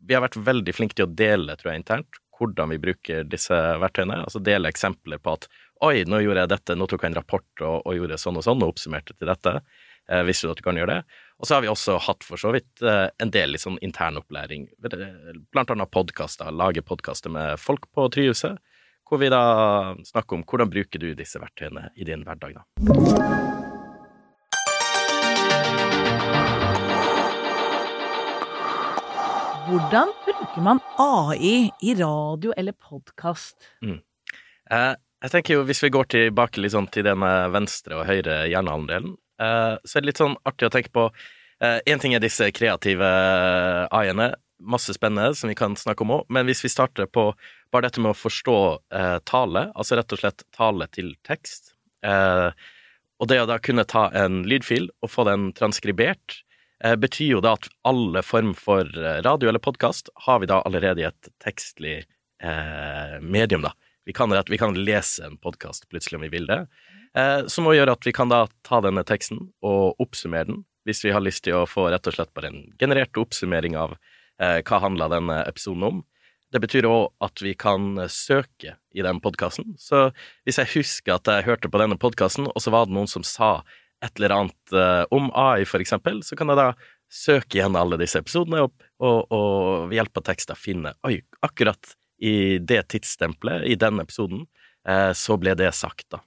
Vi 0.05 0.17
har 0.17 0.25
vært 0.25 0.41
veldig 0.41 0.75
flinke 0.77 0.99
til 0.99 1.09
å 1.09 1.15
dele, 1.15 1.57
tror 1.57 1.73
jeg, 1.73 1.83
internt, 1.83 2.21
hvordan 2.37 2.73
vi 2.73 2.81
bruker 2.83 3.25
disse 3.29 3.57
verktøyene. 3.81 4.23
Altså 4.25 4.43
dele 4.45 4.73
eksempler 4.73 5.21
på 5.21 5.37
at 5.39 5.49
oi, 5.85 6.03
nå 6.09 6.21
gjorde 6.21 6.45
jeg 6.45 6.53
dette, 6.53 6.77
nå 6.77 6.89
tok 6.89 7.05
jeg 7.05 7.13
en 7.13 7.21
rapport 7.21 7.65
og, 7.65 7.77
og 7.89 7.97
gjorde 7.97 8.21
sånn 8.21 8.41
og 8.41 8.45
sånn, 8.45 8.65
og 8.65 8.75
oppsummerte 8.75 9.17
til 9.17 9.31
dette. 9.31 9.55
Eh, 10.11 10.23
visste 10.27 10.47
du 10.49 10.51
at 10.51 10.59
du 10.59 10.65
kan 10.67 10.79
gjøre 10.79 10.97
det? 10.97 11.19
Og 11.39 11.47
så 11.47 11.55
har 11.55 11.63
vi 11.63 11.71
også 11.71 11.95
hatt 12.03 12.25
for 12.27 12.41
så 12.41 12.51
vidt 12.55 12.83
eh, 12.83 13.07
en 13.23 13.31
del 13.31 13.55
litt 13.55 13.63
sånn 13.63 13.79
internopplæring, 13.85 14.67
blant 15.55 15.71
annet 15.71 15.93
podkaster, 15.95 16.51
lage 16.51 16.83
podkaster 16.83 17.31
med 17.31 17.61
folk 17.63 17.87
på 17.95 18.09
Tryhuset, 18.11 18.59
hvor 19.07 19.23
vi 19.23 19.31
da 19.31 19.95
snakker 20.07 20.39
om 20.39 20.43
hvordan 20.47 20.71
bruker 20.71 21.03
du 21.03 21.13
disse 21.19 21.39
verktøyene 21.43 21.93
i 21.95 22.07
din 22.07 22.27
hverdag, 22.27 22.59
da. 22.59 22.63
Hvordan 29.71 30.11
bruker 30.27 30.67
man 30.67 30.83
AI 30.99 31.71
i 31.87 31.95
radio 31.95 32.51
eller 32.59 32.75
podkast? 32.75 33.71
Eh, 33.87 34.95
jeg 35.21 35.35
tenker 35.37 35.61
jo, 35.61 35.65
hvis 35.69 35.83
vi 35.85 35.95
går 35.95 36.11
tilbake 36.11 36.71
sånn 36.73 36.91
til 36.91 37.07
den 37.07 37.23
venstre 37.55 38.01
og 38.01 38.09
høyre 38.09 38.49
hjernehalvdelen, 38.51 39.15
eh, 39.15 39.30
så 39.41 39.97
er 39.97 40.03
det 40.03 40.11
litt 40.11 40.21
sånn 40.21 40.35
artig 40.45 40.69
å 40.69 40.73
tenke 40.75 40.93
på 40.93 41.07
Én 41.61 42.01
ting 42.01 42.13
er 42.17 42.21
disse 42.21 42.47
kreative 42.57 43.09
AI-ene, 43.89 44.31
masse 44.61 44.95
spennende 44.95 45.35
som 45.35 45.49
vi 45.49 45.55
kan 45.55 45.77
snakke 45.77 46.05
om 46.05 46.15
òg, 46.19 46.29
men 46.29 46.49
hvis 46.49 46.63
vi 46.65 46.71
starter 46.73 47.09
på 47.09 47.31
bare 47.73 47.89
dette 47.89 48.03
med 48.03 48.13
å 48.13 48.19
forstå 48.19 48.59
eh, 48.95 49.17
tale, 49.29 49.67
altså 49.75 49.99
rett 49.99 50.15
og 50.15 50.23
slett 50.23 50.45
tale 50.57 50.89
til 50.95 51.15
tekst, 51.27 51.75
eh, 52.07 52.51
og 53.21 53.29
det 53.29 53.41
å 53.43 53.49
da 53.49 53.59
kunne 53.63 53.87
ta 53.89 54.09
en 54.17 54.43
lydfil 54.49 54.89
og 55.05 55.13
få 55.13 55.27
den 55.29 55.51
transkribert, 55.57 56.41
eh, 56.85 56.97
betyr 56.97 57.37
jo 57.37 57.45
da 57.45 57.55
at 57.59 57.69
alle 57.89 58.25
form 58.27 58.55
for 58.59 58.85
eh, 58.85 59.21
radio 59.27 59.51
eller 59.51 59.63
podkast 59.63 60.13
har 60.27 60.43
vi 60.43 60.51
da 60.51 60.63
allerede 60.67 61.05
i 61.05 61.09
et 61.09 61.33
tekstlig 61.43 62.01
eh, 62.01 63.17
medium, 63.21 63.65
da. 63.69 63.75
Vi 64.09 64.17
kan, 64.17 64.33
vi 64.33 64.59
kan 64.59 64.75
lese 64.75 65.27
en 65.29 65.37
podkast 65.39 65.87
plutselig 65.93 66.19
om 66.19 66.25
vi 66.25 66.33
vil 66.33 66.49
det, 66.49 66.65
eh, 67.17 67.47
som 67.47 67.69
også 67.69 67.79
gjøre 67.81 67.97
at 67.97 68.07
vi 68.07 68.15
kan 68.17 68.33
da 68.33 68.45
ta 68.67 68.81
denne 68.85 69.05
teksten 69.07 69.43
og 69.67 70.01
oppsummere 70.03 70.51
den, 70.51 70.63
hvis 70.89 71.05
vi 71.05 71.13
har 71.15 71.25
lyst 71.25 71.45
til 71.47 71.59
å 71.61 71.67
få 71.69 71.89
rett 71.93 72.07
og 72.09 72.17
slett 72.17 72.33
bare 72.37 72.53
en 72.53 72.63
generert 72.81 73.19
oppsummering 73.21 73.77
av 73.79 73.97
eh, 74.41 74.61
hva 74.65 74.81
handla 74.85 75.11
denne 75.13 75.43
episoden 75.47 75.87
om. 75.89 76.01
Det 76.51 76.63
betyr 76.63 76.89
òg 76.89 77.13
at 77.23 77.43
vi 77.45 77.53
kan 77.55 77.93
søke 78.11 78.75
i 78.91 79.05
den 79.07 79.21
podkasten. 79.23 79.77
Så 79.79 80.09
hvis 80.49 80.59
jeg 80.59 80.73
husker 80.75 81.15
at 81.15 81.31
jeg 81.31 81.47
hørte 81.47 81.71
på 81.71 81.79
denne 81.79 81.99
podkasten, 82.01 82.49
og 82.51 82.59
så 82.63 82.73
var 82.75 82.89
det 82.89 82.97
noen 82.97 83.11
som 83.11 83.23
sa 83.27 83.61
et 84.03 84.17
eller 84.19 84.35
annet 84.35 84.75
eh, 84.75 85.05
om 85.15 85.31
AI, 85.37 85.67
for 85.69 85.83
eksempel, 85.83 86.25
så 86.27 86.39
kan 86.39 86.51
jeg 86.51 86.59
da 86.59 86.73
søke 87.11 87.59
igjen 87.59 87.79
alle 87.79 87.99
disse 88.01 88.21
episodene 88.23 88.65
opp, 88.67 88.77
og, 89.03 89.33
og 89.35 89.91
ved 89.91 89.99
hjelp 89.99 90.21
av 90.21 90.27
tekster 90.31 90.59
finne 90.59 90.95
Oi, 91.07 91.19
akkurat 91.45 91.95
i 92.23 92.59
det 92.59 92.83
tidsstempelet, 92.93 93.65
i 93.67 93.77
den 93.81 94.01
episoden, 94.03 94.45
eh, 94.89 95.11
så 95.17 95.37
ble 95.41 95.57
det 95.59 95.73
sagt, 95.77 96.07
da. 96.13 96.23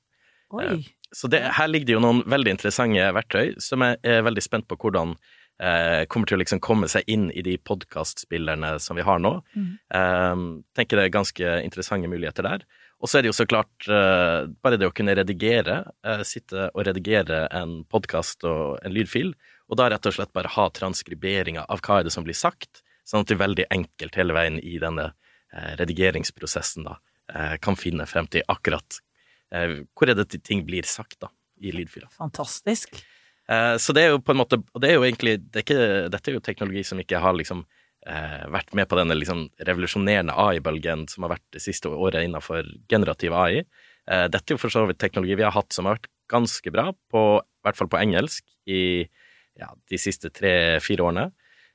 Oi. 0.53 0.67
Uh, 0.69 0.91
så 1.13 1.29
det, 1.29 1.43
her 1.57 1.69
ligger 1.69 1.87
det 1.87 1.95
jo 1.95 2.01
noen 2.01 2.23
veldig 2.29 2.55
interessante 2.55 3.05
verktøy, 3.13 3.53
som 3.61 3.85
jeg 3.85 3.99
er 4.01 4.23
veldig 4.25 4.41
spent 4.41 4.65
på 4.65 4.77
hvordan 4.81 5.13
eh, 5.61 6.05
kommer 6.09 6.29
til 6.29 6.39
å 6.39 6.41
liksom 6.41 6.61
komme 6.63 6.89
seg 6.89 7.05
inn 7.11 7.27
i 7.29 7.43
de 7.45 7.53
podkastspillerne 7.61 8.71
som 8.81 8.97
vi 8.97 9.05
har 9.05 9.21
nå. 9.21 9.35
Mm. 9.53 9.67
Eh, 9.99 10.45
tenker 10.73 10.99
det 10.99 11.05
er 11.05 11.13
ganske 11.13 11.53
interessante 11.67 12.09
muligheter 12.09 12.47
der. 12.47 12.65
Og 13.03 13.11
så 13.11 13.19
er 13.19 13.25
det 13.25 13.33
jo 13.33 13.37
så 13.37 13.47
klart 13.49 13.89
eh, 13.91 14.49
bare 14.63 14.79
det 14.79 14.89
å 14.89 14.95
kunne 14.95 15.15
redigere, 15.19 15.81
eh, 16.07 16.25
sitte 16.27 16.69
og 16.71 16.85
redigere 16.87 17.45
en 17.53 17.81
podkast 17.91 18.45
og 18.49 18.79
en 18.81 18.95
lydfil, 18.95 19.33
og 19.69 19.79
da 19.79 19.89
rett 19.91 20.09
og 20.09 20.17
slett 20.17 20.33
bare 20.35 20.51
ha 20.55 20.69
transkriberinga 20.73 21.67
av 21.69 21.83
hva 21.83 21.99
er 21.99 22.07
det 22.07 22.15
som 22.15 22.25
blir 22.25 22.37
sagt, 22.37 22.81
sånn 23.05 23.21
at 23.21 23.29
du 23.29 23.37
veldig 23.37 23.67
enkelt 23.73 24.17
hele 24.17 24.35
veien 24.35 24.57
i 24.63 24.77
denne 24.81 25.11
eh, 25.11 25.73
redigeringsprosessen 25.81 26.87
da 26.87 26.97
eh, 27.33 27.57
kan 27.61 27.77
finne 27.79 28.07
frem 28.09 28.29
til 28.31 28.45
akkurat 28.49 29.03
hvor 29.53 30.09
er 30.09 30.17
det 30.17 30.41
ting 30.41 30.63
blir 30.65 30.87
sagt 30.89 31.19
da, 31.21 31.29
i 31.61 31.73
lydfila. 31.75 32.09
Fantastisk. 32.17 32.97
Eh, 33.49 33.75
så 33.77 33.93
det 33.95 34.05
er 34.05 34.13
jo 34.13 34.21
på 34.23 34.31
en 34.31 34.39
måte 34.39 34.55
Og 34.55 34.79
det 34.79 34.87
er 34.87 34.93
jo 34.95 35.03
egentlig 35.03 35.33
det 35.41 35.59
er 35.59 35.65
ikke, 35.65 35.87
Dette 36.13 36.31
er 36.31 36.37
jo 36.37 36.43
teknologi 36.45 36.83
som 36.87 37.01
ikke 37.01 37.19
har 37.19 37.35
liksom 37.35 37.65
eh, 38.07 38.45
vært 38.53 38.71
med 38.77 38.87
på 38.87 38.95
denne 38.95 39.17
liksom 39.17 39.49
revolusjonerende 39.67 40.35
AI-bølgen 40.45 41.03
som 41.11 41.27
har 41.27 41.35
vært 41.35 41.45
det 41.55 41.63
siste 41.63 41.91
året 41.91 42.23
innenfor 42.23 42.67
generativ 42.91 43.35
AI. 43.35 43.63
Eh, 44.07 44.25
dette 44.31 44.47
er 44.47 44.55
jo 44.55 44.63
for 44.63 44.73
så 44.73 44.85
vidt 44.87 45.01
teknologi 45.03 45.37
vi 45.39 45.45
har 45.45 45.55
hatt 45.55 45.75
som 45.75 45.87
har 45.89 45.99
vært 45.99 46.11
ganske 46.31 46.73
bra, 46.73 46.89
på, 47.11 47.23
i 47.43 47.67
hvert 47.67 47.77
fall 47.79 47.91
på 47.91 47.99
engelsk, 47.99 48.45
i 48.65 49.03
ja, 49.59 49.69
de 49.91 49.99
siste 50.01 50.31
tre-fire 50.33 51.05
årene. 51.05 51.29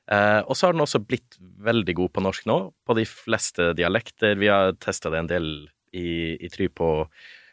Eh, 0.09 0.41
og 0.41 0.57
så 0.57 0.67
har 0.67 0.75
den 0.75 0.83
også 0.83 1.03
blitt 1.05 1.37
veldig 1.39 1.95
god 2.01 2.13
på 2.15 2.23
norsk 2.25 2.47
nå, 2.49 2.59
på 2.85 2.97
de 2.97 3.05
fleste 3.07 3.71
dialekter. 3.77 4.39
Vi 4.41 4.49
har 4.49 4.73
testa 4.81 5.11
det 5.13 5.21
en 5.21 5.29
del 5.29 5.49
i, 5.93 6.35
i 6.37 6.49
Try 6.53 6.69
på 6.73 6.89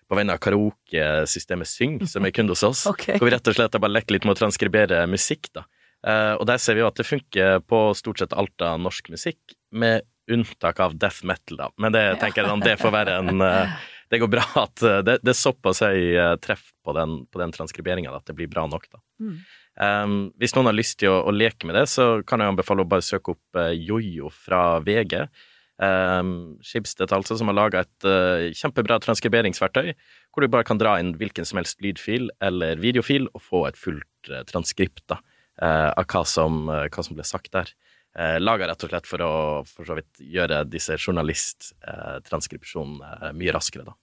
på 0.06 0.18
vegne 0.18 0.36
av 0.36 0.42
karaokesystemet 0.42 1.68
Syng, 1.68 1.98
som 2.06 2.26
er 2.26 2.34
kunde 2.34 2.54
hos 2.54 2.64
oss. 2.66 2.84
okay. 2.92 3.18
Hvor 3.18 3.28
vi 3.28 3.34
rett 3.34 3.50
og 3.50 3.56
slett 3.58 3.74
har 3.74 3.82
bare 3.82 3.96
lekt 3.96 4.12
litt 4.14 4.26
med 4.26 4.36
å 4.36 4.40
transkribere 4.44 5.04
musikk, 5.10 5.50
da. 5.56 5.66
Uh, 6.06 6.36
og 6.38 6.44
der 6.46 6.60
ser 6.62 6.76
vi 6.76 6.84
jo 6.84 6.90
at 6.90 6.98
det 7.00 7.08
funker 7.08 7.64
på 7.66 7.80
stort 7.98 8.20
sett 8.22 8.36
alt 8.36 8.62
av 8.62 8.78
norsk 8.78 9.10
musikk, 9.10 9.40
med 9.74 10.06
unntak 10.30 10.78
av 10.82 10.94
death 10.98 11.26
metal, 11.26 11.58
da. 11.58 11.68
Men 11.82 11.94
det 11.94 12.04
tenker 12.22 12.44
jeg 12.44 12.62
det 12.62 12.78
får 12.82 12.94
være 12.94 13.20
en 13.22 13.42
uh, 13.42 13.76
Det 14.06 14.20
går 14.22 14.30
bra 14.30 14.44
at 14.60 14.82
uh, 14.86 15.00
det, 15.02 15.16
det, 15.26 15.32
er 15.32 15.34
såpass 15.34 15.80
høy 15.82 16.14
treff 16.38 16.68
på 16.86 16.92
den, 16.94 17.24
på 17.26 17.40
den 17.42 17.50
transkriberinga 17.50 18.12
at 18.14 18.28
det 18.28 18.36
blir 18.38 18.50
bra 18.50 18.68
nok, 18.70 18.86
da. 18.92 19.02
Mm. 19.18 19.38
Um, 19.76 20.14
hvis 20.38 20.54
noen 20.54 20.70
har 20.70 20.76
lyst 20.76 21.00
til 21.02 21.10
å, 21.10 21.18
å, 21.26 21.34
leke 21.34 21.66
med 21.66 21.74
det, 21.76 21.88
så 21.90 22.22
kan 22.22 22.40
jeg 22.40 22.54
anbefale 22.54 22.84
å 22.84 22.88
bare 22.88 23.04
søke 23.04 23.34
opp 23.34 23.58
Jojo 23.74 24.30
fra 24.30 24.78
VG. 24.86 25.26
Um, 25.76 26.56
Schibsted, 26.64 27.12
altså, 27.12 27.36
som 27.36 27.50
har 27.50 27.56
laga 27.58 27.82
et 27.84 28.04
uh, 28.08 28.48
kjempebra 28.56 28.96
transkriberingsverktøy, 29.04 29.92
hvor 30.32 30.40
du 30.40 30.48
bare 30.52 30.64
kan 30.64 30.78
dra 30.80 30.96
inn 31.00 31.16
hvilken 31.20 31.44
som 31.44 31.58
helst 31.60 31.82
lydfil 31.84 32.30
eller 32.44 32.80
videofil 32.80 33.28
og 33.34 33.40
få 33.44 33.66
et 33.68 33.76
fullt 33.76 34.28
uh, 34.32 34.40
transkript 34.48 35.04
da, 35.12 35.16
uh, 35.60 35.92
av 35.92 36.04
hva 36.08 36.24
som, 36.28 36.68
hva 36.72 37.02
som, 37.04 37.16
ble 37.18 37.24
sagt 37.28 37.52
der. 37.56 37.68
Uh, 38.16 38.38
laga 38.40 38.66
rett 38.70 38.84
og 38.86 38.90
slett 38.92 39.08
for 39.10 39.20
å 39.20 39.32
for 39.68 39.84
så 39.88 39.94
vidt 39.98 40.14
gjøre 40.24 40.64
disse 40.72 40.94
journalisttranskripsjonene 40.96 43.32
mye 43.36 43.52
raskere, 43.56 43.84
da. 43.90 43.94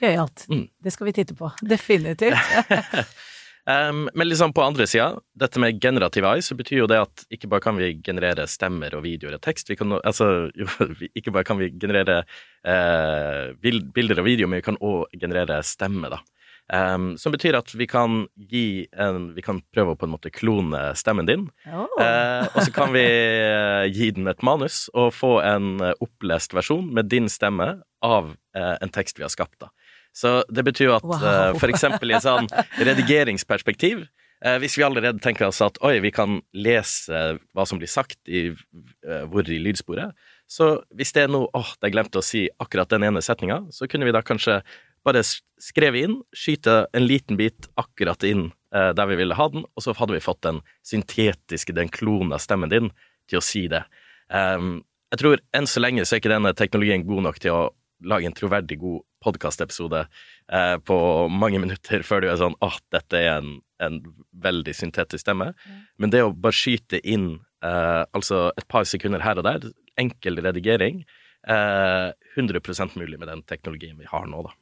Gøyalt. 0.00 0.38
Mm. 0.50 0.66
Det 0.82 0.90
skal 0.90 1.06
vi 1.06 1.12
titte 1.20 1.34
på. 1.38 1.46
Definitivt. 1.62 2.42
Um, 3.62 4.08
men 4.14 4.28
liksom 4.28 4.52
på 4.52 4.62
andre 4.62 4.86
sida, 4.90 5.20
dette 5.38 5.60
med 5.62 5.78
generativ 5.82 6.24
AI, 6.26 6.42
så 6.42 6.56
betyr 6.58 6.80
jo 6.80 6.88
det 6.90 6.98
at 6.98 7.22
ikke 7.30 7.46
bare 7.50 7.62
kan 7.62 7.76
vi 7.78 7.92
generere 8.02 8.48
stemmer 8.50 8.96
og 8.98 9.04
videoer 9.04 9.36
og 9.36 9.44
tekst, 9.44 9.70
vi 9.70 9.76
kan, 9.78 9.94
altså, 10.02 10.48
jo, 10.58 10.66
ikke 11.14 11.30
bare 11.30 11.46
kan 11.46 11.60
vi 11.60 11.70
generere 11.70 12.24
uh, 12.66 13.54
bilder 13.62 14.18
og 14.18 14.26
video, 14.26 14.50
men 14.50 14.58
vi 14.58 14.66
kan 14.66 14.80
òg 14.82 15.14
generere 15.14 15.60
stemme, 15.66 16.10
da. 16.10 16.18
Um, 16.72 17.12
som 17.18 17.34
betyr 17.34 17.58
at 17.58 17.72
vi 17.74 17.88
kan 17.90 18.22
gi 18.48 18.86
en 18.94 19.32
Vi 19.34 19.42
kan 19.44 19.58
prøve 19.74 19.92
å 19.92 19.98
på 19.98 20.06
en 20.06 20.12
måte 20.14 20.30
klone 20.32 20.78
stemmen 20.96 21.26
din. 21.28 21.42
Oh. 21.66 21.90
Uh, 21.98 22.46
og 22.46 22.60
så 22.62 22.70
kan 22.72 22.94
vi 22.94 23.02
uh, 23.02 23.82
gi 23.90 24.12
den 24.14 24.30
et 24.30 24.44
manus 24.46 24.86
og 24.94 25.10
få 25.12 25.34
en 25.44 25.82
opplest 25.98 26.54
versjon 26.56 26.86
med 26.94 27.10
din 27.12 27.28
stemme 27.28 27.74
av 28.02 28.32
en 28.54 28.90
tekst 28.92 29.18
vi 29.18 29.24
har 29.24 29.30
skapt. 29.32 29.58
da. 29.62 29.68
Så 30.12 30.42
det 30.52 30.64
betyr 30.66 30.90
jo 30.90 30.96
at 30.98 31.06
wow. 31.08 31.56
for 31.60 31.72
eksempel 31.72 32.12
i 32.12 32.16
et 32.18 32.24
sånn 32.24 32.48
redigeringsperspektiv 32.88 34.04
uh, 34.04 34.58
Hvis 34.60 34.76
vi 34.76 34.84
allerede 34.84 35.22
tenker 35.24 35.48
oss 35.48 35.62
at 35.64 35.80
oi, 35.84 35.96
vi 36.04 36.12
kan 36.12 36.40
lese 36.52 37.22
hva 37.56 37.66
som 37.68 37.80
blir 37.80 37.90
sagt 37.90 38.20
i 38.28 38.50
uh, 38.52 39.24
hvor 39.32 39.48
i 39.48 39.60
lydsporet, 39.62 40.12
så 40.50 40.74
hvis 40.92 41.14
det 41.16 41.24
er 41.24 41.32
noe 41.32 41.48
åh, 41.56 41.70
jeg 41.80 41.94
glemte 41.94 42.20
å 42.20 42.26
si 42.26 42.44
akkurat 42.60 42.90
den 42.92 43.06
ene 43.08 43.22
setninga, 43.24 43.62
så 43.72 43.88
kunne 43.88 44.04
vi 44.04 44.12
da 44.12 44.20
kanskje 44.20 44.60
bare 45.02 45.24
skrevet 45.24 46.04
inn, 46.04 46.18
skyte 46.36 46.82
en 46.92 47.06
liten 47.08 47.40
bit 47.40 47.70
akkurat 47.80 48.22
inn 48.28 48.50
der 48.72 49.08
vi 49.10 49.18
ville 49.18 49.36
ha 49.36 49.46
den, 49.52 49.66
og 49.68 49.84
så 49.84 49.92
hadde 49.98 50.14
vi 50.14 50.22
fått 50.24 50.46
den 50.46 50.62
syntetiske, 50.88 51.74
den 51.76 51.90
klona 51.92 52.38
stemmen 52.40 52.70
din, 52.72 52.86
til 53.28 53.40
å 53.40 53.44
si 53.44 53.66
det. 53.68 53.82
Um, 54.32 54.80
jeg 55.12 55.20
tror 55.20 55.42
enn 55.52 55.68
så 55.68 55.82
lenge 55.82 56.06
så 56.08 56.16
er 56.16 56.22
ikke 56.22 56.32
denne 56.32 56.54
teknologien 56.56 57.04
god 57.04 57.26
nok 57.26 57.40
til 57.42 57.52
å 57.52 57.64
lage 58.08 58.28
en 58.28 58.36
troverdig 58.36 58.78
god 58.80 59.02
podkastepisode 59.22 60.04
eh, 60.04 60.76
på 60.84 60.98
mange 61.32 61.60
minutter 61.62 62.02
før 62.08 62.24
du 62.24 62.30
er 62.30 62.40
sånn 62.40 62.58
at 62.64 62.82
dette 62.94 63.20
er 63.20 63.38
en, 63.38 63.56
en 63.82 64.00
veldig 64.44 64.76
syntetisk 64.76 65.24
stemme. 65.24 65.52
Mm. 65.54 65.82
Men 66.02 66.14
det 66.14 66.24
å 66.26 66.32
bare 66.34 66.56
skyte 66.56 67.02
inn 67.02 67.34
eh, 67.64 68.02
altså 68.12 68.48
et 68.56 68.68
par 68.70 68.88
sekunder 68.88 69.24
her 69.24 69.40
og 69.40 69.48
der, 69.48 69.70
enkel 70.00 70.40
redigering, 70.42 71.04
eh, 71.48 72.10
100% 72.36 72.98
mulig 72.98 73.20
med 73.20 73.30
den 73.30 73.46
teknologien 73.48 73.98
vi 74.00 74.10
har 74.10 74.28
nå, 74.28 74.44
da. 74.48 74.56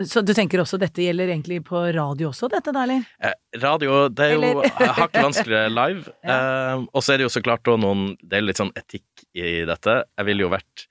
Så 0.00 0.22
du 0.24 0.32
tenker 0.32 0.62
også 0.62 0.78
dette 0.80 1.02
gjelder 1.04 1.28
egentlig 1.28 1.58
på 1.66 1.80
radio 1.92 2.30
også, 2.30 2.48
dette 2.52 2.72
da, 2.72 2.86
eller? 2.86 3.04
Eh, 3.20 3.34
radio, 3.60 4.06
det 4.08 4.30
er 4.30 4.38
jo 4.38 4.62
hakket 5.00 5.18
vanskeligere 5.26 5.72
live. 5.74 6.14
ja. 6.24 6.36
eh, 6.36 6.86
og 6.88 7.04
så 7.04 7.14
er 7.14 7.20
det 7.20 7.28
jo 7.28 7.34
så 7.34 7.42
klart 7.44 7.68
òg 7.68 7.82
noen 7.82 8.14
Det 8.22 8.38
er 8.38 8.46
litt 8.46 8.60
sånn 8.60 8.72
etikk 8.78 9.26
i 9.36 9.60
dette. 9.68 10.00
Jeg 10.16 10.28
ville 10.30 10.46
jo 10.46 10.52
vært 10.54 10.86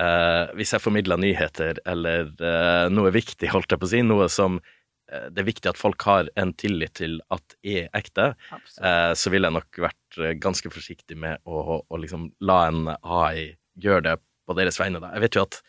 Uh, 0.00 0.48
hvis 0.56 0.70
jeg 0.72 0.80
formidler 0.80 1.18
nyheter 1.20 1.76
eller 1.88 2.30
eh, 2.40 2.86
noe 2.88 3.10
viktig, 3.12 3.50
holdt 3.52 3.74
jeg 3.74 3.80
på 3.82 3.84
å 3.84 3.90
si, 3.90 3.98
noe 4.06 4.28
som 4.32 4.56
eh, 4.56 5.26
det 5.28 5.42
er 5.42 5.48
viktig 5.50 5.68
at 5.68 5.80
folk 5.80 6.00
har 6.08 6.30
en 6.40 6.54
tillit 6.56 6.94
til 6.96 7.18
at 7.34 7.56
er 7.60 7.90
ekte, 7.98 8.30
så 8.78 9.32
ville 9.32 9.50
jeg 9.50 9.56
nok 9.58 9.80
vært 9.84 10.18
ganske 10.40 10.72
forsiktig 10.72 11.18
med 11.20 11.42
å, 11.44 11.82
å 11.84 12.00
liksom 12.00 12.30
la 12.48 12.62
en 12.70 12.88
AI 12.94 13.50
gjøre 13.76 14.06
det 14.06 14.16
på 14.48 14.56
deres 14.56 14.80
vegne. 14.80 15.02
Da. 15.02 15.12
Jeg 15.18 15.26
vet 15.26 15.36
jo 15.36 15.44
at 15.44 15.60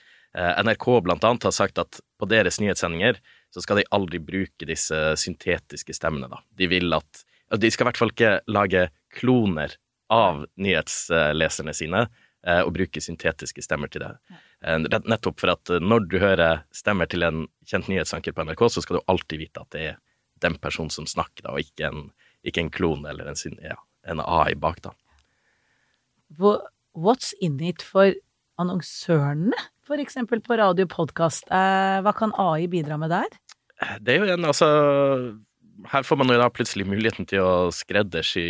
NRK 0.63 0.87
blant 1.03 1.27
annet 1.27 1.49
har 1.49 1.57
sagt 1.57 1.81
at 1.81 1.99
på 2.21 2.29
deres 2.31 2.61
nyhetssendinger 2.63 3.19
så 3.51 3.65
skal 3.65 3.81
de 3.81 3.89
aldri 3.91 4.21
bruke 4.23 4.69
disse 4.69 4.95
syntetiske 5.19 5.97
stemmene. 5.97 6.31
Da. 6.31 6.39
De 6.55 6.71
vil 6.71 6.93
at 6.95 7.25
De 7.59 7.67
skal 7.67 7.83
i 7.83 7.89
hvert 7.89 7.99
fall 7.99 8.13
ikke 8.13 8.35
lage 8.47 8.87
kloner 9.17 9.75
av 10.11 10.45
nyhetsleserne 10.55 11.75
sine 11.75 12.05
og 12.41 12.71
eh, 12.71 12.73
bruke 12.73 13.01
syntetiske 13.03 13.61
stemmer 13.61 13.91
til 13.91 14.01
det. 14.03 14.39
Eh, 14.65 14.79
nettopp 14.81 15.41
for 15.41 15.53
at 15.53 15.69
eh, 15.69 15.81
når 15.81 16.07
du 16.09 16.17
hører 16.21 16.63
stemmer 16.73 17.09
til 17.09 17.25
en 17.27 17.43
kjent 17.69 17.89
nyhetsanker 17.91 18.33
på 18.33 18.45
NRK, 18.47 18.65
så 18.73 18.81
skal 18.81 18.97
du 18.97 19.11
alltid 19.11 19.43
vite 19.43 19.61
at 19.61 19.75
det 19.75 19.83
er 19.91 19.99
den 20.41 20.57
personen 20.61 20.89
som 20.93 21.05
snakker, 21.05 21.45
da, 21.45 21.53
og 21.53 21.61
ikke 21.61 21.91
en, 21.91 22.09
ikke 22.47 22.63
en 22.63 22.73
klon 22.73 23.05
eller 23.05 23.29
en, 23.29 23.59
ja, 23.61 23.77
en, 24.09 24.23
AI 24.25 24.55
bak, 24.57 24.81
da. 24.81 24.95
What's 26.97 27.35
in 27.39 27.59
it 27.61 27.85
for 27.85 28.15
annonsørene, 28.61 29.57
for 29.85 30.01
eksempel 30.01 30.41
på 30.41 30.57
radio 30.57 30.87
og 30.87 30.95
podkast? 30.95 31.45
Hva 31.51 32.13
kan 32.17 32.33
AI 32.41 32.65
bidra 32.71 32.97
med 32.97 33.13
der? 33.13 33.29
Det 34.01 34.15
er 34.15 34.25
jo 34.25 34.33
en, 34.33 34.49
altså 34.49 34.67
her 35.91 36.05
får 36.05 36.17
man 36.19 36.29
jo 36.33 36.39
da 36.41 36.49
plutselig 36.53 36.85
muligheten 36.89 37.27
til 37.29 37.45
å 37.45 37.53
skreddersy 37.73 38.43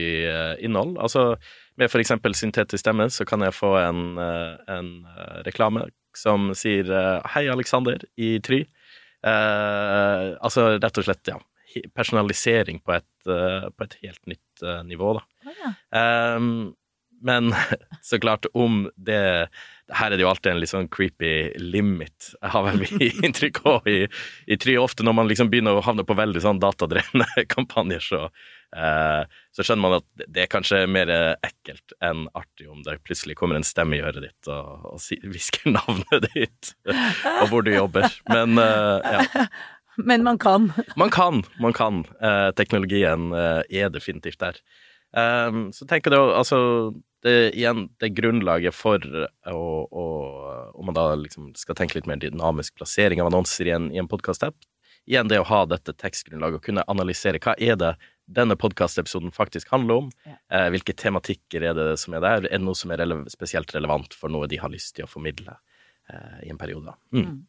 innhold. 0.64 0.96
Altså, 1.00 1.36
med 1.82 1.90
f.eks. 1.90 2.14
syntetisk 2.38 2.84
stemme 2.84 3.08
så 3.10 3.26
kan 3.28 3.42
jeg 3.46 3.58
få 3.58 3.74
en, 3.82 4.18
eh, 4.22 4.58
en 4.70 4.92
eh, 5.10 5.40
reklame 5.48 5.88
som 6.18 6.52
sier 6.58 6.90
eh, 6.92 7.22
'Hei, 7.34 7.48
Alexander' 7.50 8.06
i 8.18 8.38
Try. 8.44 8.66
Eh, 9.26 10.28
altså 10.42 10.76
rett 10.78 11.02
og 11.02 11.08
slett, 11.08 11.32
ja. 11.32 11.40
Personalisering 11.96 12.82
på 12.84 12.98
et, 12.98 13.08
på 13.24 13.86
et 13.86 13.94
helt 14.02 14.20
nytt 14.28 14.64
nivå, 14.84 15.14
da. 15.16 15.52
ja. 15.62 15.70
eh, 15.96 16.40
men 17.22 17.54
så 18.02 18.20
klart, 18.20 18.46
om 18.54 18.90
det 18.98 19.48
Her 19.98 20.12
er 20.12 20.20
det 20.20 20.24
jo 20.26 20.30
alltid 20.32 20.52
en 20.54 20.62
litt 20.62 20.72
sånn 20.72 20.90
creepy 20.92 21.32
limit, 21.60 22.32
jeg 22.38 22.54
har 22.54 22.66
vel 22.68 22.86
inntrykk 23.26 23.62
av 23.70 23.90
i, 23.92 24.00
i 24.48 24.58
Try. 24.62 24.78
Ofte 24.82 25.06
når 25.08 25.18
man 25.18 25.30
liksom 25.32 25.52
begynner 25.52 25.78
å 25.78 25.84
havne 25.86 26.06
på 26.08 26.18
veldig 26.18 26.44
sånn 26.44 26.62
datadrevne 26.64 27.28
kampanjer, 27.56 28.06
så, 28.06 28.22
eh, 28.78 29.26
så 29.52 29.66
skjønner 29.66 29.84
man 29.84 29.98
at 30.00 30.26
det 30.28 30.46
er 30.46 30.54
kanskje 30.54 30.86
mer 30.92 31.12
ekkelt 31.44 31.98
enn 32.04 32.28
artig 32.38 32.70
om 32.72 32.82
det 32.88 33.02
plutselig 33.06 33.36
kommer 33.40 33.60
en 33.60 33.68
stemme 33.68 34.00
i 34.00 34.06
øret 34.06 34.24
ditt 34.30 34.52
og, 34.52 34.88
og 34.96 35.28
hvisker 35.28 35.76
navnet 35.76 36.28
ditt 36.34 36.74
og 36.88 37.52
hvor 37.52 37.68
du 37.68 37.74
jobber. 37.76 38.10
Men 38.32 38.58
eh, 38.62 39.20
ja. 39.20 39.46
Men 39.96 40.24
man 40.24 40.38
kan. 40.38 40.74
Man 40.96 41.10
kan, 41.10 41.44
man 41.60 41.74
kan. 41.74 42.06
Eh, 42.22 42.52
teknologien 42.52 43.32
eh, 43.34 43.62
er 43.70 43.90
definitivt 43.90 44.40
der. 44.40 44.58
Um, 45.12 45.72
så 45.76 45.86
tenker 45.88 46.14
du 46.14 46.18
altså 46.18 46.58
det, 47.22 47.52
igjen, 47.60 47.90
det 48.00 48.14
grunnlaget 48.16 48.72
for 48.72 49.04
å, 49.52 49.64
å 49.84 50.06
Om 50.80 50.88
man 50.88 50.96
da 50.96 51.04
liksom 51.20 51.50
skal 51.60 51.76
tenke 51.76 51.98
litt 51.98 52.08
mer 52.08 52.22
dynamisk 52.22 52.78
plassering 52.80 53.22
av 53.22 53.28
annonser 53.28 53.68
i 53.68 53.74
en, 53.76 53.90
i 53.92 54.00
en 54.02 54.08
podkast-app, 54.10 54.56
igjen 55.10 55.30
det 55.30 55.42
å 55.42 55.50
ha 55.50 55.66
dette 55.70 55.94
tekstgrunnlaget 56.00 56.62
og 56.62 56.66
kunne 56.66 56.88
analysere 56.90 57.42
hva 57.44 57.58
er 57.60 57.78
det 57.78 57.92
denne 58.32 58.56
podkastepisoden 58.56 59.34
faktisk 59.36 59.74
handler 59.74 60.06
om. 60.06 60.10
Ja. 60.24 60.38
Eh, 60.56 60.68
hvilke 60.72 60.96
tematikker 60.96 61.66
er 61.68 61.76
det 61.76 61.90
som 62.00 62.16
er 62.16 62.24
der? 62.24 62.48
Er 62.48 62.56
det 62.56 62.64
noe 62.64 62.78
som 62.78 62.94
er 62.94 63.04
rele 63.04 63.20
spesielt 63.34 63.74
relevant 63.76 64.16
for 64.16 64.32
noe 64.32 64.48
de 64.50 64.62
har 64.62 64.72
lyst 64.72 64.96
til 64.96 65.06
å 65.06 65.12
formidle 65.12 65.58
eh, 66.08 66.38
i 66.48 66.54
en 66.54 66.62
periode? 66.62 66.96
Mm. 67.12 67.26
Mm 67.26 67.40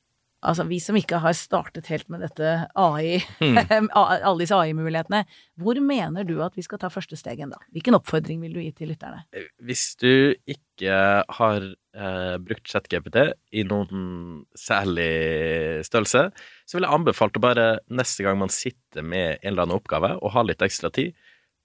altså 0.43 0.67
vi 0.69 0.79
som 0.83 0.97
ikke 0.99 1.21
har 1.23 1.35
startet 1.39 1.89
helt 1.93 2.09
med 2.13 2.23
dette 2.25 2.53
AI, 2.79 3.21
mm. 3.41 3.89
alle 3.99 4.35
disse 4.43 4.59
AI-mulighetene, 4.59 5.23
hvor 5.61 5.79
mener 5.83 6.27
du 6.29 6.37
at 6.45 6.57
vi 6.59 6.65
skal 6.67 6.81
ta 6.83 6.91
første 6.93 7.19
stegen 7.19 7.55
da? 7.55 7.61
Hvilken 7.75 7.97
oppfordring 7.99 8.43
vil 8.45 8.57
du 8.57 8.63
gi 8.65 8.73
til 8.77 8.93
lytterne? 8.93 9.25
Eh, 9.37 9.49
hvis 9.63 9.85
du 10.03 10.35
ikke 10.51 10.99
har 11.39 11.67
eh, 11.69 12.37
brukt 12.43 12.71
ChatGPT 12.71 13.21
i 13.55 13.67
noen 13.69 14.43
særlig 14.59 15.85
størrelse, 15.87 16.29
så 16.67 16.79
vil 16.79 16.89
jeg 16.89 16.99
anbefale 17.01 17.39
å 17.39 17.45
bare 17.45 17.69
neste 17.95 18.27
gang 18.27 18.41
man 18.41 18.53
sitter 18.53 19.07
med 19.07 19.39
en 19.39 19.53
eller 19.55 19.67
annen 19.67 19.79
oppgave 19.79 20.17
og 20.19 20.35
har 20.35 20.49
litt 20.49 20.65
ekstra 20.65 20.91
tid, 20.95 21.15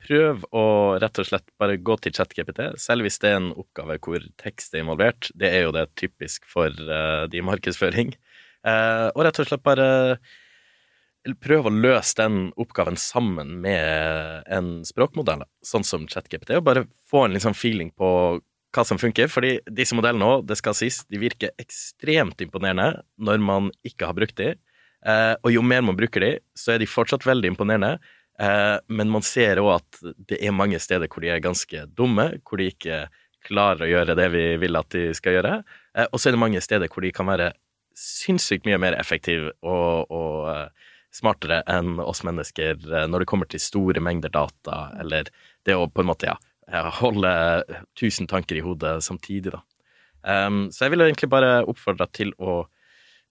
prøv 0.06 0.44
å 0.56 0.64
rett 1.02 1.20
og 1.22 1.28
slett 1.28 1.48
bare 1.60 1.80
gå 1.82 1.96
til 2.02 2.14
ChatGPT, 2.16 2.62
selv 2.82 3.06
hvis 3.06 3.18
det 3.24 3.32
er 3.32 3.40
en 3.40 3.52
oppgave 3.58 3.98
hvor 4.04 4.24
tekst 4.42 4.76
er 4.76 4.84
involvert. 4.84 5.32
Det 5.34 5.50
er 5.50 5.66
jo 5.66 5.74
det 5.76 5.88
typisk 6.00 6.46
for 6.50 6.70
uh, 6.70 7.26
de 7.32 7.42
markedsføring. 7.46 8.14
Eh, 8.68 9.08
og 9.14 9.24
rett 9.26 9.40
og 9.42 9.48
slett 9.48 9.66
bare 9.66 9.88
prøve 11.44 11.68
å 11.68 11.76
løse 11.76 12.16
den 12.20 12.52
oppgaven 12.60 12.98
sammen 13.00 13.58
med 13.64 14.46
en 14.54 14.70
språkmodell, 14.88 15.44
sånn 15.66 15.86
som 15.88 16.06
ChatGPT, 16.08 16.56
og 16.56 16.68
bare 16.68 16.86
få 17.10 17.26
en 17.26 17.36
liksom 17.36 17.56
feeling 17.58 17.92
på 17.92 18.10
hva 18.76 18.86
som 18.88 19.00
funker. 19.02 19.30
Fordi 19.32 19.58
disse 19.74 19.98
modellene 19.98 20.28
òg, 20.28 20.46
det 20.48 20.60
skal 20.60 20.76
sies, 20.78 21.02
de 21.12 21.20
virker 21.22 21.56
ekstremt 21.60 22.42
imponerende 22.44 23.04
når 23.20 23.44
man 23.44 23.72
ikke 23.88 24.10
har 24.10 24.18
brukt 24.18 24.38
de. 24.40 24.54
Eh, 25.08 25.34
og 25.42 25.54
jo 25.54 25.64
mer 25.66 25.84
man 25.86 25.98
bruker 26.00 26.24
de, 26.24 26.32
så 26.58 26.76
er 26.76 26.82
de 26.82 26.90
fortsatt 26.90 27.28
veldig 27.28 27.54
imponerende. 27.54 27.98
Eh, 28.40 28.78
men 28.88 29.12
man 29.12 29.26
ser 29.26 29.62
òg 29.64 29.78
at 29.80 30.02
det 30.30 30.40
er 30.40 30.56
mange 30.56 30.80
steder 30.84 31.10
hvor 31.10 31.26
de 31.26 31.32
er 31.34 31.44
ganske 31.44 31.88
dumme, 31.98 32.30
hvor 32.44 32.62
de 32.62 32.72
ikke 32.72 33.06
klarer 33.48 33.86
å 33.86 33.92
gjøre 33.92 34.18
det 34.18 34.28
vi 34.34 34.46
vil 34.60 34.76
at 34.80 34.90
de 34.92 35.10
skal 35.16 35.38
gjøre. 35.38 35.62
Og 36.12 36.20
så 36.20 36.28
er 36.28 36.36
det 36.36 36.42
mange 36.42 36.62
steder 36.62 36.92
hvor 36.92 37.06
de 37.06 37.14
kan 37.16 37.30
være 37.30 37.54
sinnssykt 37.98 38.68
mye 38.68 38.78
mer 38.82 38.98
effektiv 39.00 39.50
og, 39.66 40.12
og 40.14 40.50
uh, 40.50 40.92
smartere 41.14 41.64
enn 41.72 41.98
oss 42.04 42.24
mennesker 42.28 42.78
uh, 42.86 43.06
når 43.10 43.24
det 43.24 43.30
kommer 43.32 43.50
til 43.50 43.64
store 43.64 44.04
mengder 44.04 44.34
data, 44.34 44.92
eller 45.02 45.32
det 45.66 45.76
å 45.78 45.88
på 45.90 46.04
en 46.04 46.12
måte, 46.12 46.30
ja, 46.68 46.84
holde 47.00 47.32
tusen 47.98 48.30
tanker 48.30 48.60
i 48.60 48.64
hodet 48.66 49.00
samtidig, 49.06 49.56
da. 49.56 49.64
Um, 50.28 50.68
så 50.74 50.86
jeg 50.86 50.96
vil 50.96 51.06
egentlig 51.06 51.30
bare 51.32 51.62
oppfordre 51.70 52.04
deg 52.04 52.16
til 52.18 52.34
å 52.42 52.60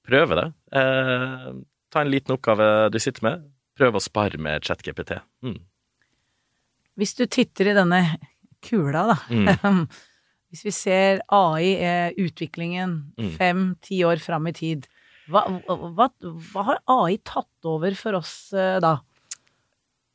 prøve 0.07 0.39
det. 0.39 0.47
Uh, 0.73 1.53
ta 1.93 2.03
en 2.03 2.13
liten 2.13 2.37
oppgave 2.37 2.89
du 2.93 2.99
sitter 3.03 3.27
med. 3.27 3.47
Prøv 3.77 3.99
å 3.99 4.03
spare 4.03 4.41
med 4.41 4.65
ChatGPT. 4.65 5.19
Mm. 5.45 5.59
Hvis 6.97 7.13
du 7.19 7.27
titter 7.29 7.73
i 7.73 7.77
denne 7.77 8.01
kula, 8.65 9.05
da. 9.13 9.19
Mm. 9.29 9.85
Hvis 10.57 10.65
vi 10.65 10.73
ser 10.73 11.19
AI, 11.29 11.75
er 11.85 12.15
utviklingen 12.17 12.95
mm. 13.21 13.33
fem-ti 13.37 13.99
år 14.09 14.23
fram 14.25 14.49
i 14.49 14.55
tid, 14.57 14.87
hva, 15.29 15.43
hva, 15.69 16.07
hva, 16.17 16.63
har 16.71 16.79
AI 16.89 17.19
tatt 17.21 17.69
over 17.69 17.93
for 17.99 18.17
oss 18.17 18.55
uh, 18.57 18.79
da? 18.81 18.95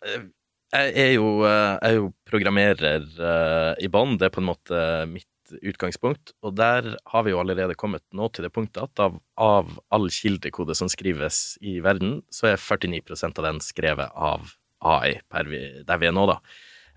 Eh, 0.07 0.23
jeg 0.71 0.93
er 1.03 1.11
jo, 1.17 1.27
eh, 1.45 1.75
jeg 1.75 1.91
er 1.91 1.97
jo 1.99 2.07
programmerer 2.25 3.05
uh, 3.19 3.73
i 3.77 3.91
bånn, 3.91 4.15
det 4.17 4.31
er 4.31 4.33
på 4.33 4.41
en 4.41 4.49
måte 4.49 4.81
mitt 5.11 5.53
utgangspunkt. 5.61 6.33
Og 6.41 6.55
der 6.57 6.89
har 7.11 7.27
vi 7.27 7.35
jo 7.35 7.43
allerede 7.43 7.77
kommet 7.77 8.05
nå 8.17 8.31
til 8.33 8.47
det 8.47 8.53
punktet 8.55 8.81
at 8.87 9.03
av, 9.03 9.21
av 9.37 9.77
all 9.93 10.09
kildekode 10.09 10.73
som 10.79 10.89
skrives 10.89 11.59
i 11.61 11.77
verden, 11.85 12.23
så 12.33 12.55
er 12.55 12.65
49% 12.65 13.37
av 13.37 13.51
den 13.51 13.61
skrevet 13.61 14.17
av 14.17 14.55
AI 14.81 15.19
vi, 15.45 15.61
der 15.85 16.01
vi 16.01 16.09
er 16.09 16.17
nå, 16.17 16.25
da. 16.31 16.39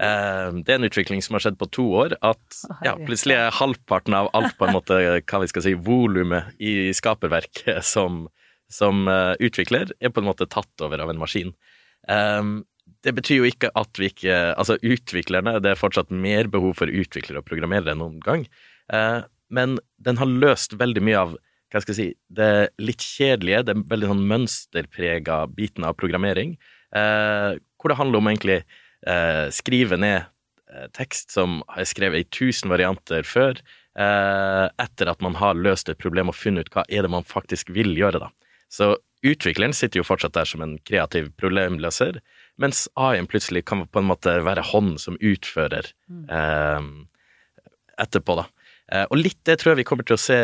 Eh, 0.03 0.49
det 0.67 0.73
er 0.73 0.81
en 0.81 0.89
utvikling 0.89 1.23
som 1.23 1.37
har 1.37 1.45
skjedd 1.45 1.59
på 1.61 1.69
to 1.75 1.87
år. 2.01 2.17
At 2.27 2.61
ja, 2.87 2.97
plutselig 2.99 3.37
er 3.39 3.55
halvparten 3.55 4.17
av 4.19 4.31
alt 4.37 4.57
på 4.59 4.69
en 4.69 4.77
måte, 4.77 4.99
hva 5.31 5.43
vi 5.43 5.51
skal 5.51 5.67
si, 5.67 5.75
volumet 5.87 6.55
i 6.59 6.93
skaperverket 6.97 7.83
som, 7.95 8.25
som 8.73 9.07
uh, 9.11 9.35
utvikler, 9.43 9.95
er 10.01 10.15
på 10.15 10.23
en 10.23 10.31
måte 10.31 10.51
tatt 10.51 10.87
over 10.87 11.03
av 11.05 11.13
en 11.13 11.21
maskin. 11.21 11.55
Um, 12.09 12.63
det 13.05 13.15
betyr 13.17 13.41
jo 13.41 13.49
ikke 13.49 13.71
at 13.81 13.97
vi 13.97 14.11
ikke 14.11 14.33
Altså, 14.59 14.75
utviklerne 14.85 15.55
Det 15.65 15.71
er 15.71 15.79
fortsatt 15.81 16.11
mer 16.13 16.51
behov 16.53 16.75
for 16.77 16.93
utviklere 16.93 17.41
og 17.41 17.47
programmerere 17.49 17.95
enn 17.95 18.03
noen 18.03 18.19
gang. 18.21 18.45
Men 19.49 19.79
den 20.05 20.21
har 20.21 20.29
løst 20.29 20.77
veldig 20.77 21.03
mye 21.05 21.23
av 21.23 21.33
hva 21.73 21.81
skal 21.81 21.95
jeg 21.95 21.97
si, 21.97 22.09
det 22.29 22.51
litt 22.85 23.01
kjedelige, 23.01 23.63
det 23.69 23.77
veldig 23.89 24.11
sånn 24.13 24.25
mønsterprega 24.29 25.39
biten 25.57 25.89
av 25.89 25.97
programmering, 25.97 26.55
hvor 26.93 27.93
det 27.93 27.99
handler 27.99 28.21
om 28.21 28.29
egentlig 28.31 28.59
eh, 29.07 29.47
skrive 29.55 29.99
ned 30.01 30.21
eh, 30.25 30.87
tekst 30.97 31.35
som 31.35 31.63
er 31.77 31.89
skrevet 31.89 32.25
i 32.25 32.29
tusen 32.33 32.73
varianter 32.73 33.27
før, 33.29 33.61
eh, 33.99 34.67
etter 34.85 35.11
at 35.11 35.25
man 35.25 35.39
har 35.41 35.59
løst 35.59 35.91
et 35.91 36.01
problem 36.01 36.33
og 36.33 36.39
funnet 36.39 36.69
ut 36.69 36.77
hva 36.77 36.87
er 36.89 37.07
det 37.07 37.13
man 37.15 37.27
faktisk 37.27 37.73
vil 37.75 37.95
gjøre, 37.99 38.27
da. 38.27 38.33
Så 38.73 38.95
utvikleren 39.25 39.75
sitter 39.77 40.01
jo 40.01 40.07
fortsatt 40.07 40.35
der 40.37 40.49
som 40.49 40.65
en 40.65 40.79
kreativ 40.85 41.31
problemløser, 41.41 42.19
mens 42.61 42.87
AI-en 42.99 43.29
plutselig 43.31 43.65
kan 43.69 43.87
på 43.87 44.03
en 44.03 44.09
måte 44.09 44.35
være 44.47 44.65
hånden 44.73 44.99
som 45.01 45.19
utfører 45.21 45.91
mm. 46.11 46.27
eh, 46.29 46.91
etterpå, 48.05 48.39
da. 48.43 48.49
Eh, 48.93 49.07
og 49.09 49.21
litt 49.21 49.41
det 49.49 49.59
tror 49.61 49.73
jeg 49.73 49.83
vi 49.83 49.87
kommer 49.89 50.07
til 50.07 50.19
å 50.19 50.25
se 50.25 50.39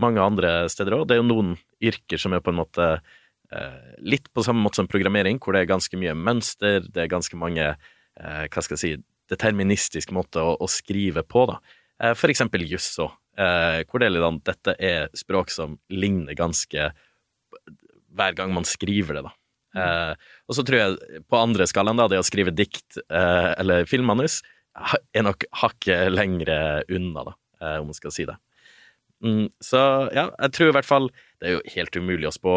mange 0.00 0.22
andre 0.22 0.64
steder 0.72 0.96
òg. 0.96 1.06
Det 1.08 1.16
er 1.16 1.22
jo 1.22 1.28
noen 1.28 1.54
yrker 1.84 2.20
som 2.20 2.34
er 2.34 2.42
på 2.44 2.52
en 2.52 2.58
måte 2.58 2.88
eh, 2.94 3.92
litt 4.02 4.30
på 4.34 4.44
samme 4.46 4.64
måte 4.64 4.80
som 4.80 4.90
programmering, 4.90 5.38
hvor 5.42 5.54
det 5.54 5.64
er 5.64 5.74
ganske 5.74 5.98
mye 6.00 6.16
mønster, 6.18 6.82
det 6.84 7.04
er 7.04 7.12
ganske 7.12 7.38
mange 7.38 7.74
hva 8.14 8.62
skal 8.62 8.76
jeg 8.76 8.82
si, 8.82 8.92
deterministisk 9.30 10.12
måte 10.14 10.42
å, 10.42 10.54
å 10.60 10.68
skrive 10.70 11.24
på, 11.26 11.46
da. 11.50 11.58
Eh, 12.02 12.14
for 12.18 12.32
eksempel 12.32 12.66
juss 12.68 12.90
òg, 13.02 13.14
eh, 13.38 13.80
hvor 13.88 14.02
det 14.02 14.10
er 14.10 14.40
dette 14.50 14.76
er 14.78 15.08
språk 15.16 15.52
som 15.54 15.78
ligner 15.90 16.36
ganske 16.38 16.90
hver 18.14 18.36
gang 18.38 18.52
man 18.54 18.66
skriver 18.68 19.18
det, 19.18 19.24
da. 19.26 19.34
Eh, 19.74 20.26
og 20.46 20.56
så 20.56 20.62
tror 20.66 20.80
jeg 20.80 21.22
på 21.26 21.38
andre 21.38 21.66
skalaen, 21.66 21.98
da, 21.98 22.08
det 22.10 22.20
å 22.22 22.26
skrive 22.26 22.54
dikt 22.54 23.00
eh, 23.08 23.50
eller 23.58 23.88
filmmanus, 23.90 24.42
er 25.14 25.22
nok 25.22 25.46
hakket 25.60 26.10
lengre 26.10 26.56
unna, 26.90 27.24
da, 27.30 27.34
eh, 27.60 27.76
om 27.80 27.90
man 27.90 27.96
skal 27.96 28.14
si 28.14 28.26
det. 28.28 28.36
Mm, 29.24 29.46
så 29.62 29.80
ja, 30.14 30.28
jeg 30.42 30.52
tror 30.52 30.68
i 30.68 30.72
hvert 30.74 30.88
fall 30.88 31.04
Det 31.38 31.46
er 31.46 31.52
jo 31.54 31.60
helt 31.76 31.96
umulig 31.96 32.26
å 32.28 32.32
spå, 32.34 32.54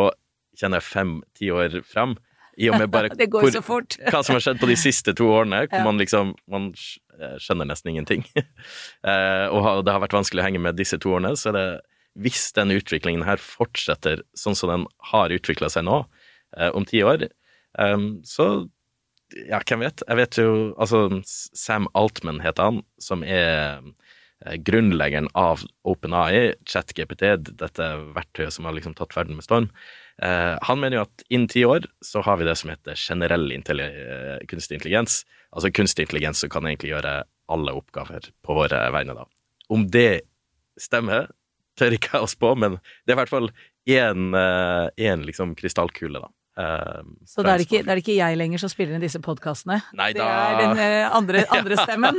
kjenner 0.58 0.82
jeg, 0.82 0.90
fem-ti 0.90 1.52
år 1.54 1.78
fram. 1.88 2.18
I 2.58 2.70
og 2.72 2.80
med 2.82 2.92
bare 2.94 3.12
det 3.20 3.30
går 3.32 3.46
hvor, 3.46 3.54
så 3.54 3.64
fort. 3.66 3.98
hva 4.12 4.24
som 4.26 4.38
har 4.38 4.44
skjedd 4.44 4.62
på 4.62 4.70
de 4.70 4.78
siste 4.80 5.14
to 5.18 5.30
årene, 5.34 5.66
hvor 5.68 5.82
ja. 5.82 5.86
man 5.86 6.02
liksom 6.02 6.34
man 6.52 6.72
eh, 6.74 7.36
skjønner 7.44 7.70
nesten 7.70 7.94
ingenting. 7.94 8.26
eh, 8.38 9.46
og 9.54 9.84
det 9.86 9.94
har 9.94 10.04
vært 10.04 10.18
vanskelig 10.18 10.44
å 10.44 10.48
henge 10.48 10.64
med 10.64 10.80
disse 10.80 11.00
to 11.02 11.14
årene, 11.18 11.36
så 11.40 11.52
er 11.52 11.58
det 11.58 11.68
hvis 12.18 12.48
den 12.58 12.74
utviklingen 12.74 13.28
her 13.28 13.38
fortsetter 13.42 14.24
sånn 14.38 14.58
som 14.58 14.72
den 14.74 14.88
har 15.12 15.34
utvikla 15.34 15.70
seg 15.70 15.86
nå, 15.86 16.02
eh, 16.58 16.72
om 16.74 16.88
ti 16.88 17.04
år, 17.06 17.30
så 18.26 18.46
ja, 19.46 19.60
hvem 19.60 19.84
vet? 19.84 20.02
Jeg 20.08 20.18
vet 20.18 20.38
jo 20.40 20.54
Altså, 20.82 21.20
Sam 21.28 21.86
Altman 22.00 22.40
heter 22.42 22.72
han, 22.72 22.80
som 22.98 23.22
er 23.22 23.84
grunnleggeren 24.66 25.28
av 25.38 25.62
OpenAI, 25.86 26.56
ChatGPT, 26.66 27.28
dette 27.60 27.90
verktøyet 28.16 28.56
som 28.56 28.66
har 28.66 28.74
liksom 28.74 28.96
tatt 28.98 29.14
verden 29.14 29.38
med 29.38 29.46
storm. 29.46 29.70
Eh, 30.24 30.58
han 30.62 30.80
mener 30.82 30.98
jo 30.98 31.06
at 31.06 31.26
innen 31.30 31.50
ti 31.52 31.64
år 31.68 31.86
så 32.06 32.24
har 32.26 32.40
vi 32.40 32.48
det 32.48 32.56
som 32.58 32.72
heter 32.74 32.98
generell 32.98 33.52
eh, 33.54 34.38
kunstig 34.50 34.80
intelligens. 34.80 35.22
Altså 35.52 35.72
kunstig 35.72 36.08
intelligens 36.08 36.42
som 36.42 36.52
kan 36.54 36.66
egentlig 36.66 36.96
gjøre 36.96 37.20
alle 37.48 37.76
oppgaver 37.78 38.32
på 38.44 38.58
våre 38.58 38.82
vegne, 38.96 39.16
da. 39.18 39.28
Om 39.70 39.86
det 39.94 40.24
stemmer, 40.82 41.30
tør 41.78 41.94
ikke 41.96 42.18
jeg 42.18 42.26
å 42.26 42.32
spå, 42.32 42.56
men 42.58 42.80
det 43.06 43.14
er 43.14 43.18
i 43.18 43.22
hvert 43.22 43.34
fall 43.34 43.52
én 43.88 44.34
eh, 44.36 45.22
liksom 45.28 45.56
krystallkule, 45.60 46.24
da. 46.26 46.34
Uh, 46.58 47.06
så 47.30 47.44
da 47.46 47.52
er, 47.54 47.62
ikke, 47.62 47.84
det 47.86 47.92
er, 47.94 48.00
ikke, 48.02 48.16
jeg 48.18 48.38
lenger 48.40 48.58
som 48.58 48.72
spiller 48.72 48.98
inn 48.98 49.04
disse 49.04 49.20
podkastene? 49.22 49.76
Det 49.94 50.24
er 50.26 50.56
den 50.58 50.80
andre, 51.14 51.44
andre 51.60 51.78
stemmen? 51.78 52.18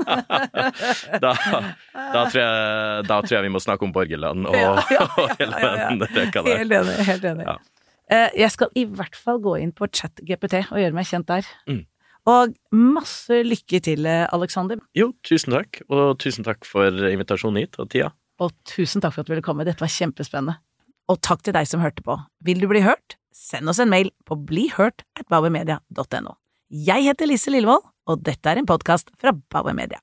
da, 1.25 1.33
da, 1.35 2.23
tror 2.31 2.39
jeg, 2.39 3.09
da, 3.09 3.17
tror 3.19 3.35
jeg, 3.35 3.43
vi 3.49 3.51
må 3.51 3.59
snakke 3.65 3.89
om 3.89 3.97
borgerland 3.97 4.47
og, 4.47 4.55
ja, 4.55 4.77
ja, 4.95 5.09
ja, 5.11 5.27
hele 5.41 5.59
den 5.75 6.07
rekka 6.07 6.45
der. 6.47 6.63
Helt 6.63 6.77
enig. 6.79 6.95
Helt 7.11 7.27
enig. 7.33 7.49
Uh, 8.09 8.29
jeg 8.37 8.51
skal 8.55 8.73
i 8.79 8.87
hvert 8.88 9.16
fall 9.16 9.40
gå 9.44 9.59
inn 9.62 9.75
på 9.77 9.88
ChatGPT 9.92 10.62
og 10.68 10.81
gjøre 10.81 10.97
meg 10.97 11.09
kjent 11.09 11.29
der. 11.29 11.49
Mm. 11.68 11.83
Og 12.29 12.55
masse 12.77 13.42
lykke 13.44 13.81
til, 13.85 14.05
Aleksander. 14.05 14.81
Jo, 14.97 15.12
tusen 15.25 15.55
takk. 15.55 15.81
Og 15.88 16.18
tusen 16.21 16.44
takk 16.44 16.66
for 16.68 16.92
invitasjonen 17.09 17.62
hit 17.62 17.79
og 17.81 17.88
tida. 17.94 18.11
Og 18.42 18.53
tusen 18.68 19.03
takk 19.03 19.14
for 19.14 19.25
at 19.25 19.31
du 19.31 19.33
ville 19.33 19.44
komme. 19.44 19.64
Dette 19.66 19.83
var 19.83 19.92
kjempespennende. 19.92 20.59
Og 21.09 21.21
takk 21.25 21.40
til 21.47 21.57
deg 21.57 21.68
som 21.71 21.81
hørte 21.81 22.05
på. 22.05 22.18
Vil 22.44 22.61
du 22.61 22.68
bli 22.71 22.85
hørt? 22.85 23.16
Send 23.33 23.71
oss 23.71 23.81
en 23.81 23.90
mail 23.92 24.12
på 24.29 24.37
blihørt.bauermedia.no. 24.49 26.37
Jeg 26.68 27.09
heter 27.09 27.31
Lise 27.31 27.55
Lillevold, 27.55 27.87
og 28.09 28.25
dette 28.29 28.51
er 28.51 28.61
en 28.61 28.68
podkast 28.68 29.14
fra 29.21 29.33
Bauer 29.33 29.77
Media. 29.77 30.03